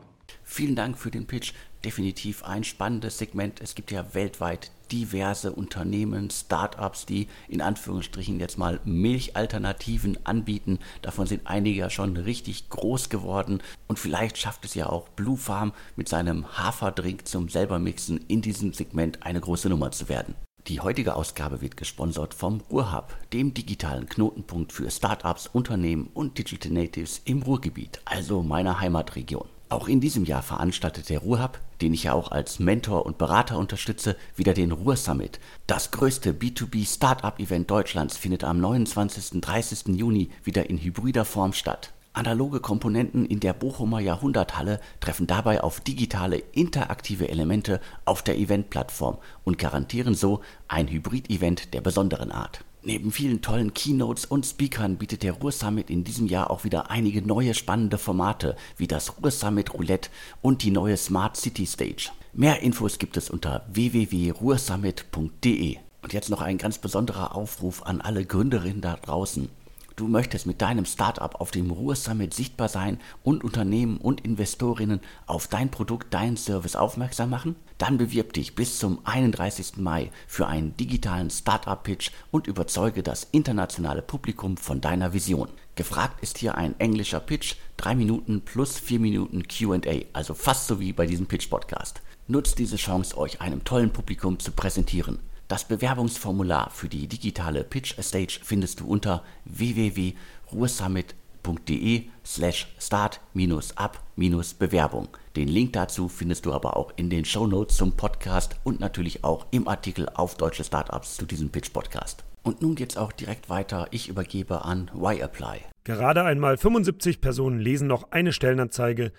Vielen 0.51 0.75
Dank 0.75 0.99
für 0.99 1.11
den 1.11 1.27
Pitch. 1.27 1.53
Definitiv 1.85 2.43
ein 2.43 2.65
spannendes 2.65 3.19
Segment. 3.19 3.61
Es 3.61 3.75
gibt 3.75 3.93
ja 3.93 4.15
weltweit 4.15 4.73
diverse 4.91 5.53
Unternehmen, 5.53 6.31
Startups, 6.31 7.05
die 7.05 7.29
in 7.49 7.61
Anführungsstrichen 7.61 8.41
jetzt 8.41 8.57
mal 8.57 8.81
Milchalternativen 8.85 10.19
anbieten. 10.27 10.79
Davon 11.03 11.27
sind 11.27 11.43
einige 11.45 11.79
ja 11.79 11.91
schon 11.91 12.17
richtig 12.17 12.71
groß 12.71 13.11
geworden. 13.11 13.63
Und 13.87 13.99
vielleicht 13.99 14.39
schafft 14.39 14.65
es 14.65 14.75
ja 14.75 14.89
auch 14.89 15.11
Blue 15.11 15.37
Farm 15.37 15.73
mit 15.97 16.09
seinem 16.09 16.59
Haferdrink 16.59 17.29
zum 17.29 17.51
selbermixen 17.51 18.25
in 18.27 18.41
diesem 18.41 18.73
Segment 18.73 19.25
eine 19.25 19.43
große 19.43 19.69
Nummer 19.69 19.93
zu 19.93 20.09
werden. 20.09 20.35
Die 20.67 20.81
heutige 20.81 21.15
Ausgabe 21.15 21.61
wird 21.61 21.77
gesponsert 21.77 22.33
vom 22.33 22.63
Ruhrhub, 22.71 23.15
dem 23.35 23.53
digitalen 23.53 24.09
Knotenpunkt 24.09 24.73
für 24.73 24.91
Startups, 24.91 25.47
Unternehmen 25.47 26.09
und 26.15 26.39
Digital 26.39 26.73
Natives 26.73 27.21
im 27.27 27.43
Ruhrgebiet, 27.43 28.01
also 28.07 28.43
meiner 28.43 28.81
Heimatregion. 28.81 29.47
Auch 29.71 29.87
in 29.87 30.01
diesem 30.01 30.25
Jahr 30.25 30.43
veranstaltet 30.43 31.11
der 31.11 31.19
Ruhrhub, 31.19 31.59
den 31.83 31.93
ich 31.93 32.05
ja 32.05 32.15
auch 32.15 32.31
als 32.31 32.59
Mentor 32.59 33.05
und 33.05 33.19
Berater 33.19 33.59
unterstütze, 33.59 34.17
wieder 34.35 34.55
den 34.55 34.73
Ruhr 34.73 34.97
Summit. 34.97 35.41
Das 35.67 35.91
größte 35.91 36.33
B2B 36.33 36.87
Startup 36.87 37.39
Event 37.39 37.71
Deutschlands 37.71 38.17
findet 38.17 38.45
am 38.45 38.61
29. 38.61 39.35
und 39.35 39.41
30. 39.43 39.89
Juni 39.89 40.31
wieder 40.43 40.71
in 40.71 40.79
hybrider 40.79 41.27
Form 41.27 41.53
statt. 41.53 41.93
Analoge 42.15 42.61
Komponenten 42.61 43.27
in 43.27 43.41
der 43.41 43.53
Bochumer 43.53 44.01
Jahrhunderthalle 44.01 44.81
treffen 45.01 45.27
dabei 45.27 45.61
auf 45.63 45.81
digitale, 45.81 46.39
interaktive 46.53 47.29
Elemente 47.29 47.81
auf 48.07 48.23
der 48.23 48.39
Eventplattform 48.39 49.19
und 49.45 49.59
garantieren 49.59 50.15
so 50.15 50.41
ein 50.67 50.89
Hybrid-Event 50.89 51.75
der 51.75 51.83
besonderen 51.83 52.33
Art. 52.33 52.65
Neben 52.89 53.13
vielen 53.13 53.43
tollen 53.43 53.75
Keynotes 53.75 54.25
und 54.25 54.47
Speakern 54.47 54.97
bietet 54.97 55.23
der 55.23 55.35
Ruhr 55.35 55.53
Summit 55.53 55.91
in 55.91 56.05
diesem 56.05 56.27
Jahr 56.27 56.51
auch 56.51 56.65
wieder 56.65 56.91
einige 56.91 57.21
neue 57.21 57.53
spannende 57.53 57.99
Formate 57.99 58.57
wie 58.79 58.87
das 58.87 59.19
Ruhr 59.19 59.31
Summit 59.31 59.75
Roulette 59.75 60.09
und 60.41 60.63
die 60.63 60.71
neue 60.71 60.97
Smart 60.97 61.37
City 61.37 61.67
Stage. 61.67 62.09
Mehr 62.33 62.63
Infos 62.63 62.99
gibt 62.99 63.19
es 63.19 63.29
unter 63.29 63.67
www.ruhrsummit.de. 63.71 65.77
Und 66.01 66.15
jetzt 66.15 66.31
noch 66.31 66.41
ein 66.41 66.57
ganz 66.57 66.79
besonderer 66.79 67.37
Aufruf 67.37 67.83
an 67.83 68.01
alle 68.01 68.25
Gründerinnen 68.25 68.81
da 68.81 68.97
draußen. 68.97 69.51
Du 69.99 70.07
möchtest 70.07 70.47
mit 70.47 70.63
deinem 70.63 70.85
Startup 70.85 71.41
auf 71.41 71.51
dem 71.51 71.73
Ruhr 71.73 71.97
Summit 71.97 72.33
sichtbar 72.33 72.69
sein 72.69 73.01
und 73.25 73.43
Unternehmen 73.43 73.97
und 73.97 74.21
Investorinnen 74.21 75.01
auf 75.27 75.49
dein 75.49 75.73
Produkt, 75.73 76.15
deinen 76.15 76.37
Service 76.37 76.77
aufmerksam 76.77 77.31
machen? 77.31 77.57
Dann 77.79 77.99
bewirb 77.99 78.33
dich 78.33 78.55
bis 78.55 78.79
zum 78.79 79.01
31. 79.03 79.79
Mai 79.79 80.13
für 80.29 80.47
einen 80.47 80.77
digitalen 80.77 81.31
Startup-Pitch 81.31 82.13
und 82.31 82.47
überzeuge 82.47 83.03
das 83.03 83.27
internationale 83.33 84.01
Publikum 84.01 84.57
von 84.57 84.81
deiner 84.81 85.15
Vision. 85.15 85.49
Gefragt 85.75 86.23
ist 86.23 86.39
hier 86.39 86.55
ein 86.55 86.79
englischer 86.79 87.19
Pitch, 87.19 87.57
3 87.79 87.97
Minuten 87.97 88.43
plus 88.43 88.79
4 88.79 89.01
Minuten 89.01 89.49
QA, 89.49 89.81
also 90.13 90.35
fast 90.35 90.69
so 90.69 90.79
wie 90.79 90.93
bei 90.93 91.07
diesem 91.07 91.27
Pitch-Podcast. 91.27 92.03
Nutzt 92.29 92.61
diese 92.61 92.77
Chance, 92.77 93.19
euch 93.19 93.41
einem 93.41 93.65
tollen 93.65 93.93
Publikum 93.93 94.39
zu 94.39 94.53
präsentieren. 94.53 95.19
Das 95.49 95.65
Bewerbungsformular 95.65 96.71
für 96.71 96.89
die 96.91 97.09
digitale 97.09 97.65
Pitch 97.65 97.95
Stage 98.03 98.39
findest 98.43 98.81
du 98.81 98.87
unter 98.87 99.25
www.ruhrsummit.de 99.47 102.03
slash 102.23 102.69
start-up-bewerbung. 102.79 105.09
Den 105.37 105.49
Link 105.49 105.73
dazu 105.73 106.11
findest 106.11 106.45
du 106.45 106.53
aber 106.53 106.77
auch 106.77 106.93
in 106.97 107.09
den 107.09 107.25
Show 107.25 107.47
Notes 107.47 107.79
zum 107.79 107.93
Podcast 107.93 108.57
und 108.63 108.79
natürlich 108.79 109.25
auch 109.25 109.47
im 109.51 109.69
Artikel 109.69 110.07
auf 110.11 110.37
deutsche 110.37 110.65
Startups 110.65 111.17
zu 111.17 111.25
diesem 111.25 111.49
Pitch-Podcast. 111.49 112.25
Und 112.43 112.61
nun 112.61 112.75
geht's 112.75 112.99
auch 112.99 113.13
direkt 113.13 113.49
weiter. 113.49 113.87
Ich 113.91 114.11
übergebe 114.11 114.67
an 114.67 114.91
YApply. 114.95 115.61
Gerade 115.85 116.25
einmal 116.25 116.59
75 116.59 117.23
Personen 117.23 117.59
lesen 117.59 117.89
noch 117.89 118.11
eine 118.11 118.35
Stellenanzeige, 118.35 119.13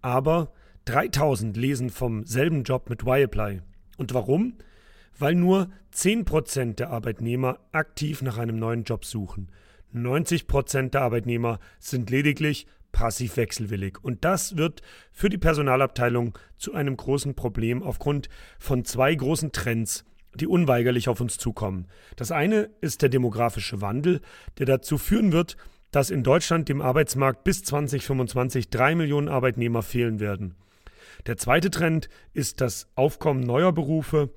aber 0.00 0.52
3000 0.84 1.56
lesen 1.56 1.90
vom 1.90 2.24
selben 2.24 2.62
Job 2.62 2.88
mit 2.88 3.02
YApply. 3.02 3.62
Und 3.96 4.14
warum? 4.14 4.54
Weil 5.18 5.34
nur 5.34 5.68
10% 5.94 6.74
der 6.74 6.90
Arbeitnehmer 6.90 7.58
aktiv 7.72 8.22
nach 8.22 8.38
einem 8.38 8.58
neuen 8.58 8.84
Job 8.84 9.04
suchen. 9.04 9.50
90% 9.94 10.90
der 10.90 11.02
Arbeitnehmer 11.02 11.58
sind 11.78 12.10
lediglich 12.10 12.66
passiv 12.92 13.36
wechselwillig. 13.36 14.02
Und 14.02 14.24
das 14.24 14.56
wird 14.56 14.82
für 15.12 15.28
die 15.28 15.38
Personalabteilung 15.38 16.38
zu 16.56 16.74
einem 16.74 16.96
großen 16.96 17.34
Problem 17.34 17.82
aufgrund 17.82 18.28
von 18.58 18.84
zwei 18.84 19.14
großen 19.14 19.52
Trends, 19.52 20.04
die 20.34 20.46
unweigerlich 20.46 21.08
auf 21.08 21.20
uns 21.20 21.38
zukommen. 21.38 21.88
Das 22.16 22.30
eine 22.30 22.70
ist 22.80 23.02
der 23.02 23.08
demografische 23.08 23.80
Wandel, 23.80 24.20
der 24.58 24.66
dazu 24.66 24.98
führen 24.98 25.32
wird, 25.32 25.56
dass 25.90 26.10
in 26.10 26.22
Deutschland 26.22 26.68
dem 26.68 26.82
Arbeitsmarkt 26.82 27.44
bis 27.44 27.62
2025 27.64 28.70
drei 28.70 28.94
Millionen 28.94 29.28
Arbeitnehmer 29.28 29.82
fehlen 29.82 30.20
werden. 30.20 30.54
Der 31.26 31.36
zweite 31.36 31.70
Trend 31.70 32.08
ist 32.32 32.60
das 32.60 32.88
Aufkommen 32.94 33.40
neuer 33.40 33.72
Berufe, 33.72 34.30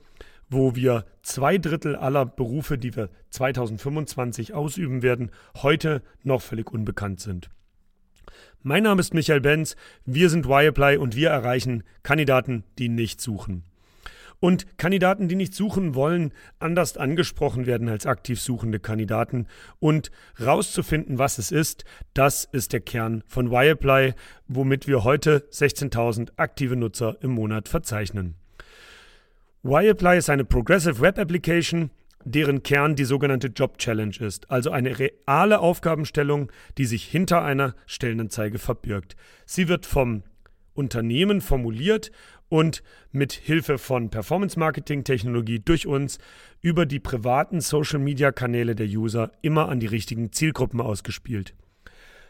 wo 0.49 0.75
wir 0.75 1.05
zwei 1.21 1.57
Drittel 1.57 1.95
aller 1.95 2.25
Berufe, 2.25 2.77
die 2.77 2.95
wir 2.95 3.09
2025 3.29 4.53
ausüben 4.53 5.01
werden, 5.01 5.31
heute 5.57 6.01
noch 6.23 6.41
völlig 6.41 6.71
unbekannt 6.71 7.19
sind. 7.19 7.49
Mein 8.61 8.83
Name 8.83 8.99
ist 8.99 9.13
Michael 9.13 9.41
Benz, 9.41 9.75
wir 10.05 10.29
sind 10.29 10.45
YApply 10.45 10.97
und 10.97 11.15
wir 11.15 11.29
erreichen 11.29 11.83
Kandidaten, 12.03 12.63
die 12.77 12.89
nicht 12.89 13.21
suchen. 13.21 13.63
Und 14.41 14.77
Kandidaten, 14.77 15.27
die 15.27 15.35
nicht 15.35 15.53
suchen 15.53 15.95
wollen, 15.95 16.33
anders 16.59 16.97
angesprochen 16.97 17.65
werden 17.65 17.89
als 17.89 18.05
aktiv 18.05 18.39
suchende 18.39 18.79
Kandidaten. 18.79 19.47
Und 19.79 20.11
rauszufinden, 20.41 21.17
was 21.19 21.37
es 21.39 21.51
ist, 21.51 21.83
das 22.13 22.45
ist 22.45 22.71
der 22.71 22.79
Kern 22.79 23.23
von 23.27 23.51
YApply, 23.51 24.13
womit 24.47 24.87
wir 24.87 25.03
heute 25.03 25.45
16.000 25.51 26.31
aktive 26.37 26.77
Nutzer 26.77 27.17
im 27.21 27.31
Monat 27.31 27.67
verzeichnen. 27.67 28.35
YApply 29.63 30.17
ist 30.17 30.29
eine 30.29 30.45
Progressive 30.45 31.01
Web 31.01 31.19
Application, 31.19 31.91
deren 32.23 32.63
Kern 32.63 32.95
die 32.95 33.03
sogenannte 33.03 33.47
Job 33.47 33.77
Challenge 33.77 34.15
ist, 34.17 34.49
also 34.49 34.71
eine 34.71 34.97
reale 34.97 35.59
Aufgabenstellung, 35.59 36.49
die 36.77 36.85
sich 36.85 37.03
hinter 37.03 37.43
einer 37.43 37.75
Stellenanzeige 37.85 38.57
verbirgt. 38.57 39.17
Sie 39.45 39.67
wird 39.67 39.85
vom 39.85 40.23
Unternehmen 40.75 41.41
formuliert 41.41 42.09
und 42.47 42.83
mit 43.11 43.33
Hilfe 43.33 43.77
von 43.77 44.09
Performance 44.09 44.57
Marketing 44.57 45.03
Technologie 45.03 45.59
durch 45.59 45.87
uns 45.87 46.19
über 46.61 46.85
die 46.85 47.01
privaten 47.01 47.59
Social 47.59 47.99
Media 47.99 48.31
Kanäle 48.31 48.75
der 48.75 48.87
User 48.87 49.33
immer 49.41 49.67
an 49.67 49.81
die 49.81 49.87
richtigen 49.87 50.31
Zielgruppen 50.31 50.79
ausgespielt. 50.79 51.53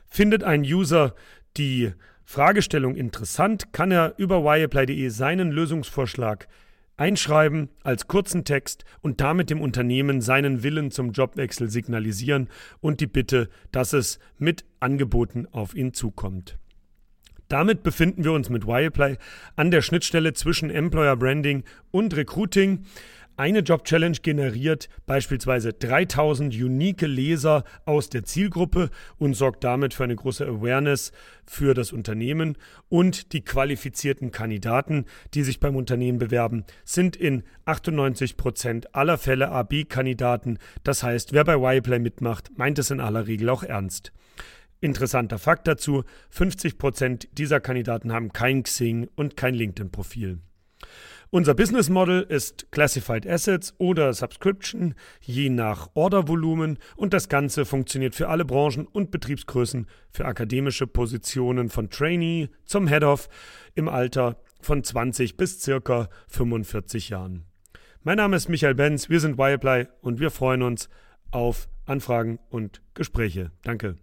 Findet 0.08 0.44
ein 0.44 0.62
User 0.62 1.14
die 1.58 1.92
Fragestellung 2.26 2.96
interessant, 2.96 3.72
kann 3.72 3.92
er 3.92 4.16
über 4.18 4.40
yapply.de 4.58 5.10
seinen 5.10 5.52
Lösungsvorschlag 5.52 6.48
einschreiben 7.00 7.70
als 7.84 8.08
kurzen 8.08 8.44
Text 8.44 8.84
und 9.02 9.22
damit 9.22 9.50
dem 9.50 9.62
Unternehmen 9.62 10.22
seinen 10.22 10.64
Willen 10.64 10.92
zum 10.92 11.12
Jobwechsel 11.12 11.70
signalisieren 11.70 12.50
und 12.82 13.00
die 13.00 13.08
Bitte, 13.08 13.50
dass 13.72 13.94
es 13.94 14.20
mit 14.38 14.66
Angeboten 14.80 15.48
auf 15.52 15.74
ihn 15.76 15.94
zukommt. 15.94 16.58
Damit 17.48 17.82
befinden 17.82 18.24
wir 18.24 18.34
uns 18.34 18.50
mit 18.50 18.68
Wireplay 18.68 19.18
an 19.56 19.72
der 19.72 19.82
Schnittstelle 19.82 20.34
zwischen 20.34 20.70
Employer 20.70 21.16
Branding 21.16 21.64
und 21.90 22.16
Recruiting. 22.16 22.86
Eine 23.40 23.60
Job 23.60 23.86
Challenge 23.86 24.18
generiert 24.22 24.90
beispielsweise 25.06 25.72
3000 25.72 26.54
unique 26.54 27.04
Leser 27.04 27.64
aus 27.86 28.10
der 28.10 28.26
Zielgruppe 28.26 28.90
und 29.18 29.34
sorgt 29.34 29.64
damit 29.64 29.94
für 29.94 30.04
eine 30.04 30.18
große 30.18 30.46
Awareness 30.46 31.14
für 31.46 31.74
das 31.74 31.94
Unternehmen. 31.94 32.58
Und 32.90 33.32
die 33.32 33.40
qualifizierten 33.40 34.32
Kandidaten, 34.32 35.06
die 35.36 35.44
sich 35.44 35.62
beim 35.62 35.78
Unternehmen 35.78 36.18
bewerben, 36.18 36.66
sind 36.84 37.16
in 37.16 37.44
98 37.64 38.36
Prozent 38.36 38.94
aller 38.94 39.18
Fälle 39.18 39.52
AB-Kandidaten. 39.52 40.58
Das 40.84 41.02
heißt, 41.02 41.32
wer 41.32 41.46
bei 41.46 41.78
Yplay 41.78 42.00
mitmacht, 42.00 42.50
meint 42.58 42.78
es 42.78 42.92
in 42.92 43.00
aller 43.00 43.26
Regel 43.26 43.48
auch 43.48 43.64
ernst. 43.64 44.12
Interessanter 44.82 45.38
Fakt 45.38 45.66
dazu: 45.66 46.04
50 46.32 46.78
Prozent 46.78 47.30
dieser 47.38 47.62
Kandidaten 47.62 48.12
haben 48.12 48.34
kein 48.34 48.64
Xing 48.64 49.08
und 49.16 49.38
kein 49.38 49.54
LinkedIn-Profil. 49.54 50.40
Unser 51.32 51.54
Business 51.54 51.90
Model 51.90 52.24
ist 52.24 52.72
Classified 52.72 53.28
Assets 53.28 53.76
oder 53.78 54.16
Subscription, 54.16 54.96
je 55.22 55.50
nach 55.50 55.92
Ordervolumen 55.94 56.80
und 56.96 57.14
das 57.14 57.30
Ganze 57.30 57.66
funktioniert 57.66 58.16
für 58.16 58.30
alle 58.30 58.46
Branchen 58.46 58.88
und 58.88 59.12
Betriebsgrößen, 59.12 59.86
für 60.10 60.26
akademische 60.26 60.88
Positionen 60.88 61.70
von 61.70 61.92
Trainee 61.92 62.50
zum 62.66 62.88
Head-Off 62.88 63.30
im 63.76 63.88
Alter 63.88 64.42
von 64.60 64.84
20 64.84 65.38
bis 65.38 65.62
circa 65.62 66.10
45 66.30 67.10
Jahren. 67.10 67.46
Mein 68.02 68.18
Name 68.18 68.36
ist 68.36 68.50
Michael 68.50 68.74
Benz, 68.74 69.08
wir 69.10 69.20
sind 69.20 69.38
Wireplay 69.38 69.86
und 70.02 70.20
wir 70.20 70.32
freuen 70.32 70.64
uns 70.64 70.90
auf 71.30 71.70
Anfragen 71.86 72.40
und 72.50 72.82
Gespräche. 72.96 73.52
Danke. 73.62 73.98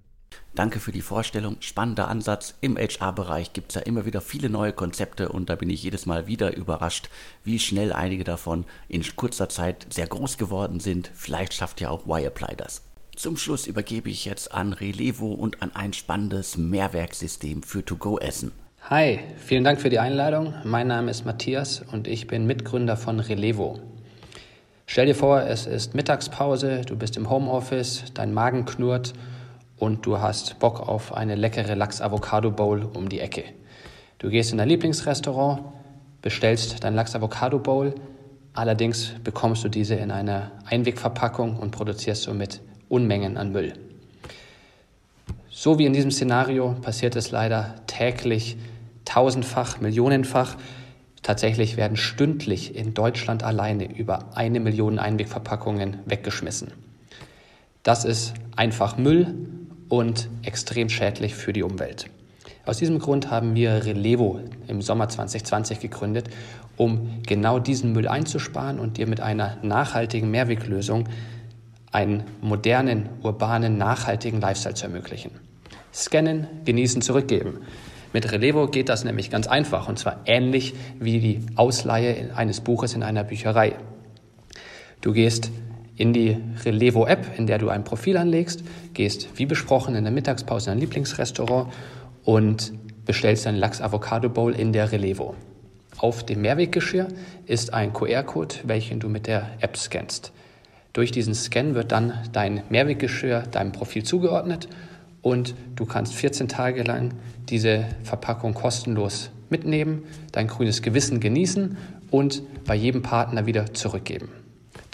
Danke 0.55 0.81
für 0.81 0.93
die 0.93 1.03
Vorstellung. 1.03 1.57
Spannender 1.61 2.09
Ansatz. 2.09 2.55
Im 2.61 2.77
HR-Bereich 2.77 3.53
gibt 3.53 3.71
es 3.71 3.75
ja 3.75 3.83
immer 3.83 4.07
wieder 4.07 4.21
viele 4.21 4.49
neue 4.49 4.73
Konzepte 4.73 5.29
und 5.29 5.51
da 5.51 5.55
bin 5.55 5.69
ich 5.69 5.83
jedes 5.83 6.07
Mal 6.07 6.27
wieder 6.27 6.57
überrascht, 6.57 7.11
wie 7.45 7.59
schnell 7.59 7.93
einige 7.93 8.25
davon 8.25 8.65
in 8.89 9.05
kurzer 9.17 9.49
Zeit 9.49 9.87
sehr 9.91 10.07
groß 10.07 10.39
geworden 10.39 10.81
sind. 10.81 11.11
Vielleicht 11.15 11.53
schafft 11.55 11.81
ja 11.81 11.91
auch 11.91 12.07
Wireplay 12.07 12.57
das. 12.57 12.83
Zum 13.17 13.37
Schluss 13.37 13.67
übergebe 13.67 14.11
ich 14.11 14.25
jetzt 14.25 14.53
an 14.53 14.73
Relevo 14.73 15.33
und 15.33 15.63
an 15.63 15.75
ein 15.75 15.93
spannendes 15.93 16.57
Mehrwerksystem 16.57 17.63
für 17.63 17.85
To-Go-Essen. 17.85 18.53
Hi, 18.91 19.21
vielen 19.39 19.65
Dank 19.65 19.81
für 19.81 19.91
die 19.91 19.99
Einladung. 19.99 20.55
Mein 20.65 20.87
Name 20.87 21.11
ist 21.11 21.25
Matthias 21.25 21.83
und 21.93 22.07
ich 22.07 22.27
bin 22.27 22.47
Mitgründer 22.47 22.97
von 22.97 23.19
Relevo. 23.21 23.81
Stell 24.87 25.07
dir 25.07 25.15
vor, 25.15 25.41
es 25.41 25.67
ist 25.67 25.95
Mittagspause, 25.95 26.83
du 26.87 26.97
bist 26.97 27.17
im 27.17 27.29
Homeoffice, 27.29 28.05
dein 28.15 28.33
Magen 28.33 28.65
knurrt 28.65 29.15
und 29.79 30.07
du 30.07 30.19
hast 30.19 30.59
Bock 30.59 30.81
auf 30.81 31.15
eine 31.15 31.35
leckere 31.35 31.75
Lachs-Avocado-Bowl 31.75 32.89
um 32.95 33.09
die 33.09 33.21
Ecke. 33.21 33.45
Du 34.19 34.31
gehst 34.31 34.53
in 34.53 34.59
dein 34.59 34.69
Lieblingsrestaurant, 34.69 35.61
bestellst 36.23 36.83
dein 36.83 36.95
Lachs-Avocado-Bowl, 36.95 37.95
allerdings 38.55 39.13
bekommst 39.23 39.65
du 39.65 39.69
diese 39.69 39.95
in 39.95 40.11
einer 40.11 40.53
Einwegverpackung 40.65 41.57
und 41.57 41.71
produzierst 41.71 42.23
somit 42.23 42.61
Unmengen 42.89 43.37
an 43.37 43.53
Müll. 43.53 43.75
So 45.51 45.79
wie 45.79 45.87
in 45.87 45.93
diesem 45.93 46.11
Szenario 46.11 46.75
passiert 46.81 47.17
es 47.17 47.31
leider 47.31 47.75
täglich 47.87 48.57
tausendfach, 49.05 49.81
millionenfach. 49.81 50.57
Tatsächlich 51.23 51.77
werden 51.77 51.97
stündlich 51.97 52.77
in 52.77 52.95
Deutschland 52.95 53.43
alleine 53.43 53.91
über 53.91 54.37
eine 54.37 54.61
Million 54.61 54.99
Einwegverpackungen 54.99 55.99
weggeschmissen. 56.07 56.73
Das 57.83 58.05
ist 58.05 58.35
einfach 58.55 58.97
Müll 58.97 59.35
und 59.89 60.29
extrem 60.43 60.89
schädlich 60.89 61.35
für 61.35 61.53
die 61.53 61.63
Umwelt. 61.63 62.07
Aus 62.65 62.79
diesem 62.79 62.99
Grund 62.99 63.31
haben 63.31 63.55
wir 63.55 63.85
Relevo 63.85 64.41
im 64.67 64.83
Sommer 64.83 65.09
2020 65.09 65.79
gegründet, 65.79 66.29
um 66.77 67.23
genau 67.27 67.59
diesen 67.59 67.93
Müll 67.93 68.09
einzusparen 68.09 68.81
und 68.81 68.97
dir 68.97 69.07
mit 69.07 69.21
einer 69.21 69.59
nachhaltigen 69.63 70.31
Mehrweglösung 70.31 71.09
einen 71.93 72.25
modernen, 72.41 73.09
urbanen, 73.23 73.79
nachhaltigen 73.79 74.41
Lifestyle 74.41 74.75
zu 74.75 74.87
ermöglichen. 74.87 75.31
Scannen, 75.95 76.47
genießen, 76.65 77.01
zurückgeben. 77.03 77.61
Mit 78.13 78.31
Relevo 78.33 78.67
geht 78.67 78.89
das 78.89 79.05
nämlich 79.05 79.31
ganz 79.31 79.47
einfach 79.47 79.89
und 79.89 79.99
zwar 79.99 80.21
ähnlich 80.27 80.75
wie 80.99 81.21
die 81.21 81.41
Ausleihe 81.55 82.35
eines 82.35 82.61
Buches 82.61 82.95
in 82.95 83.03
einer 83.03 83.25
Bücherei. 83.25 83.77
Du 85.01 85.13
gehst 85.13 85.51
in 85.97 86.13
die 86.13 86.37
Relevo-App, 86.65 87.39
in 87.39 87.47
der 87.47 87.59
du 87.59 87.69
ein 87.69 87.85
Profil 87.85 88.17
anlegst, 88.17 88.63
gehst 88.95 89.29
wie 89.37 89.47
besprochen 89.47 89.95
in 89.95 90.05
der 90.05 90.13
Mittagspause 90.13 90.71
in 90.71 90.77
ein 90.77 90.81
Lieblingsrestaurant 90.81 91.73
und 92.25 92.73
bestellst 93.05 93.47
deinen 93.47 93.59
Lachs-Avocado-Bowl 93.59 94.55
in 94.55 94.73
der 94.73 94.93
Relevo. 94.93 95.35
Auf 95.99 96.27
dem 96.27 96.43
Mehrweggeschirr 96.43 97.09
ist 97.47 97.73
ein 97.73 97.93
QR-Code, 97.95 98.57
welchen 98.65 99.01
du 99.01 99.09
mit 99.09 99.27
der 99.27 99.49
App 99.61 99.77
scannst. 99.77 100.33
Durch 100.93 101.11
diesen 101.11 101.35
Scan 101.35 101.75
wird 101.75 101.93
dann 101.93 102.13
dein 102.33 102.63
Mehrweggeschirr 102.69 103.43
deinem 103.43 103.73
Profil 103.73 104.03
zugeordnet 104.03 104.69
und 105.23 105.55
du 105.75 105.87
kannst 105.87 106.15
14 106.15 106.49
Tage 106.49 106.83
lang 106.83 107.13
diese 107.49 107.87
Verpackung 108.03 108.55
kostenlos 108.55 109.31
mitnehmen, 109.49 110.03
dein 110.33 110.49
grünes 110.49 110.83
Gewissen 110.83 111.21
genießen 111.21 111.77
und 112.11 112.43
bei 112.65 112.75
jedem 112.75 113.03
Partner 113.03 113.47
wieder 113.47 113.73
zurückgeben. 113.73 114.29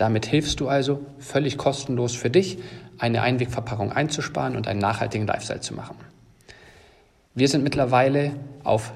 Damit 0.03 0.27
hilfst 0.27 0.59
du 0.59 0.67
also 0.67 1.07
völlig 1.21 1.57
kostenlos 1.57 2.17
für 2.17 2.29
dich, 2.29 2.59
eine 2.99 3.23
Einwegverpackung 3.23 3.93
einzusparen 3.93 4.57
und 4.57 4.67
einen 4.67 4.81
nachhaltigen 4.81 5.29
Lifestyle 5.29 5.61
zu 5.61 5.75
machen. 5.75 5.95
Wir 7.37 7.47
sind 7.47 7.63
mittlerweile 7.63 8.33
auf 8.65 8.93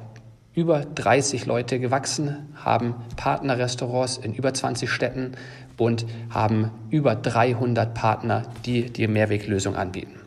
über 0.53 0.81
30 0.81 1.47
Leute 1.47 1.79
gewachsen, 1.79 2.53
haben 2.57 2.97
Partnerrestaurants 3.15 4.19
in 4.19 4.35
über 4.35 4.53
20 4.53 4.91
Städten 4.91 5.37
und 5.77 6.07
haben 6.31 6.73
über 6.91 7.15
300 7.15 7.95
Partner, 7.95 8.43
die 8.65 8.91
die 8.91 9.07
Mehrweglösung 9.07 9.77
anbieten. 9.77 10.19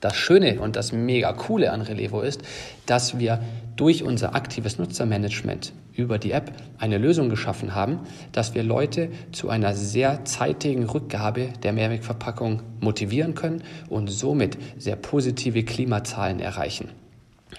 Das 0.00 0.16
Schöne 0.16 0.58
und 0.58 0.76
das 0.76 0.90
mega 0.90 1.34
coole 1.34 1.70
an 1.70 1.82
Relevo 1.82 2.22
ist, 2.22 2.40
dass 2.86 3.18
wir 3.18 3.42
durch 3.76 4.04
unser 4.04 4.34
aktives 4.34 4.78
Nutzermanagement 4.78 5.74
über 5.98 6.18
die 6.18 6.30
App 6.30 6.52
eine 6.78 6.96
Lösung 6.96 7.28
geschaffen 7.28 7.74
haben, 7.74 7.98
dass 8.30 8.54
wir 8.54 8.62
Leute 8.62 9.10
zu 9.32 9.50
einer 9.50 9.74
sehr 9.74 10.24
zeitigen 10.24 10.84
Rückgabe 10.84 11.48
der 11.64 11.72
Mehrwegverpackung 11.72 12.62
motivieren 12.80 13.34
können 13.34 13.64
und 13.88 14.06
somit 14.08 14.56
sehr 14.78 14.94
positive 14.94 15.64
Klimazahlen 15.64 16.38
erreichen. 16.38 16.90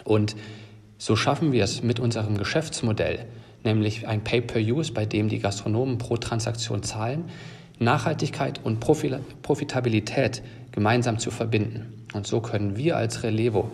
Und 0.05 0.37
so 0.97 1.17
schaffen 1.17 1.51
wir 1.51 1.65
es 1.65 1.83
mit 1.83 1.99
unserem 1.99 2.37
Geschäftsmodell, 2.37 3.25
nämlich 3.65 4.07
ein 4.07 4.23
Pay-per-Use, 4.23 4.93
bei 4.93 5.05
dem 5.05 5.27
die 5.27 5.39
Gastronomen 5.39 5.97
pro 5.97 6.15
Transaktion 6.15 6.81
zahlen, 6.81 7.25
Nachhaltigkeit 7.77 8.61
und 8.63 8.79
Profitabilität 8.79 10.41
gemeinsam 10.71 11.19
zu 11.19 11.29
verbinden. 11.29 12.05
Und 12.13 12.25
so 12.25 12.39
können 12.39 12.77
wir 12.77 12.95
als 12.95 13.23
Relevo 13.23 13.69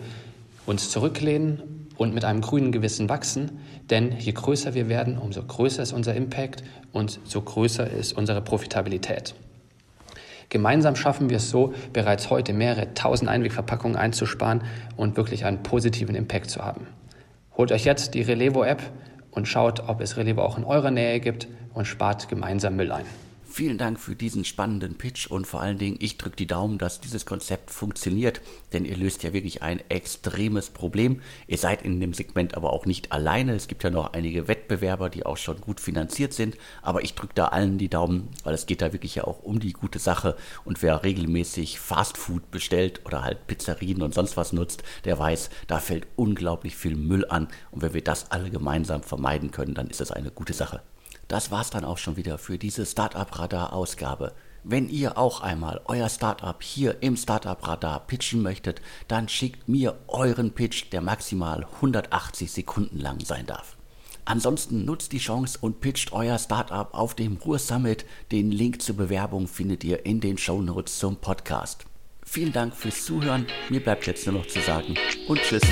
uns 0.66 0.90
zurücklehnen 0.90 1.75
und 1.96 2.14
mit 2.14 2.24
einem 2.24 2.40
grünen 2.40 2.72
Gewissen 2.72 3.08
wachsen, 3.08 3.60
denn 3.90 4.12
je 4.18 4.32
größer 4.32 4.74
wir 4.74 4.88
werden, 4.88 5.18
umso 5.18 5.42
größer 5.42 5.82
ist 5.82 5.92
unser 5.92 6.14
Impact 6.14 6.62
und 6.92 7.20
so 7.24 7.40
größer 7.40 7.88
ist 7.90 8.12
unsere 8.12 8.40
Profitabilität. 8.40 9.34
Gemeinsam 10.48 10.94
schaffen 10.94 11.28
wir 11.28 11.38
es 11.38 11.50
so, 11.50 11.74
bereits 11.92 12.30
heute 12.30 12.52
mehrere 12.52 12.94
tausend 12.94 13.28
Einwegverpackungen 13.28 13.96
einzusparen 13.96 14.62
und 14.96 15.16
wirklich 15.16 15.44
einen 15.44 15.62
positiven 15.62 16.14
Impact 16.14 16.50
zu 16.50 16.64
haben. 16.64 16.86
Holt 17.56 17.72
euch 17.72 17.84
jetzt 17.84 18.14
die 18.14 18.22
Relevo-App 18.22 18.82
und 19.32 19.48
schaut, 19.48 19.88
ob 19.88 20.00
es 20.00 20.16
Relevo 20.16 20.42
auch 20.42 20.56
in 20.56 20.64
eurer 20.64 20.90
Nähe 20.90 21.20
gibt 21.20 21.48
und 21.74 21.86
spart 21.86 22.28
gemeinsam 22.28 22.76
Müll 22.76 22.92
ein. 22.92 23.06
Vielen 23.56 23.78
Dank 23.78 23.98
für 23.98 24.14
diesen 24.14 24.44
spannenden 24.44 24.98
Pitch 24.98 25.28
und 25.28 25.46
vor 25.46 25.62
allen 25.62 25.78
Dingen, 25.78 25.96
ich 25.98 26.18
drücke 26.18 26.36
die 26.36 26.46
Daumen, 26.46 26.76
dass 26.76 27.00
dieses 27.00 27.24
Konzept 27.24 27.70
funktioniert, 27.70 28.42
denn 28.74 28.84
ihr 28.84 28.98
löst 28.98 29.22
ja 29.22 29.32
wirklich 29.32 29.62
ein 29.62 29.80
extremes 29.88 30.68
Problem. 30.68 31.22
Ihr 31.46 31.56
seid 31.56 31.80
in 31.80 31.98
dem 31.98 32.12
Segment 32.12 32.54
aber 32.54 32.74
auch 32.74 32.84
nicht 32.84 33.12
alleine. 33.12 33.54
Es 33.54 33.66
gibt 33.66 33.82
ja 33.82 33.88
noch 33.88 34.12
einige 34.12 34.46
Wettbewerber, 34.46 35.08
die 35.08 35.24
auch 35.24 35.38
schon 35.38 35.58
gut 35.62 35.80
finanziert 35.80 36.34
sind, 36.34 36.58
aber 36.82 37.02
ich 37.02 37.14
drücke 37.14 37.32
da 37.34 37.46
allen 37.46 37.78
die 37.78 37.88
Daumen, 37.88 38.28
weil 38.44 38.52
es 38.52 38.66
geht 38.66 38.82
da 38.82 38.92
wirklich 38.92 39.14
ja 39.14 39.24
auch 39.24 39.42
um 39.42 39.58
die 39.58 39.72
gute 39.72 40.00
Sache 40.00 40.36
und 40.66 40.82
wer 40.82 41.02
regelmäßig 41.02 41.80
Fastfood 41.80 42.50
bestellt 42.50 43.06
oder 43.06 43.24
halt 43.24 43.46
Pizzerien 43.46 44.02
und 44.02 44.12
sonst 44.12 44.36
was 44.36 44.52
nutzt, 44.52 44.82
der 45.06 45.18
weiß, 45.18 45.48
da 45.66 45.78
fällt 45.78 46.08
unglaublich 46.16 46.76
viel 46.76 46.94
Müll 46.94 47.24
an 47.24 47.48
und 47.70 47.80
wenn 47.80 47.94
wir 47.94 48.04
das 48.04 48.30
alle 48.30 48.50
gemeinsam 48.50 49.02
vermeiden 49.02 49.50
können, 49.50 49.72
dann 49.72 49.88
ist 49.88 50.02
es 50.02 50.10
eine 50.10 50.30
gute 50.30 50.52
Sache. 50.52 50.82
Das 51.28 51.50
war's 51.50 51.70
dann 51.70 51.84
auch 51.84 51.98
schon 51.98 52.16
wieder 52.16 52.38
für 52.38 52.58
diese 52.58 52.86
Startup 52.86 53.38
Radar 53.38 53.72
Ausgabe. 53.72 54.32
Wenn 54.62 54.88
ihr 54.88 55.16
auch 55.16 55.42
einmal 55.42 55.80
euer 55.84 56.08
Startup 56.08 56.60
hier 56.62 57.00
im 57.00 57.16
Startup 57.16 57.66
Radar 57.66 58.00
pitchen 58.00 58.42
möchtet, 58.42 58.80
dann 59.06 59.28
schickt 59.28 59.68
mir 59.68 59.96
euren 60.08 60.52
Pitch, 60.52 60.86
der 60.92 61.00
maximal 61.00 61.66
180 61.76 62.50
Sekunden 62.50 62.98
lang 62.98 63.20
sein 63.20 63.46
darf. 63.46 63.76
Ansonsten 64.24 64.84
nutzt 64.84 65.12
die 65.12 65.18
Chance 65.18 65.58
und 65.60 65.80
pitcht 65.80 66.12
euer 66.12 66.38
Startup 66.38 66.92
auf 66.92 67.14
dem 67.14 67.36
Ruhr 67.36 67.60
Summit. 67.60 68.04
Den 68.32 68.50
Link 68.50 68.82
zur 68.82 68.96
Bewerbung 68.96 69.46
findet 69.46 69.84
ihr 69.84 70.04
in 70.04 70.20
den 70.20 70.36
Show 70.36 70.60
Notes 70.60 70.98
zum 70.98 71.16
Podcast. 71.16 71.84
Vielen 72.24 72.52
Dank 72.52 72.74
fürs 72.74 73.04
Zuhören. 73.04 73.46
Mir 73.68 73.80
bleibt 73.80 74.04
jetzt 74.08 74.26
nur 74.26 74.40
noch 74.40 74.46
zu 74.46 74.60
sagen 74.60 74.96
und 75.28 75.40
tschüss. 75.42 75.62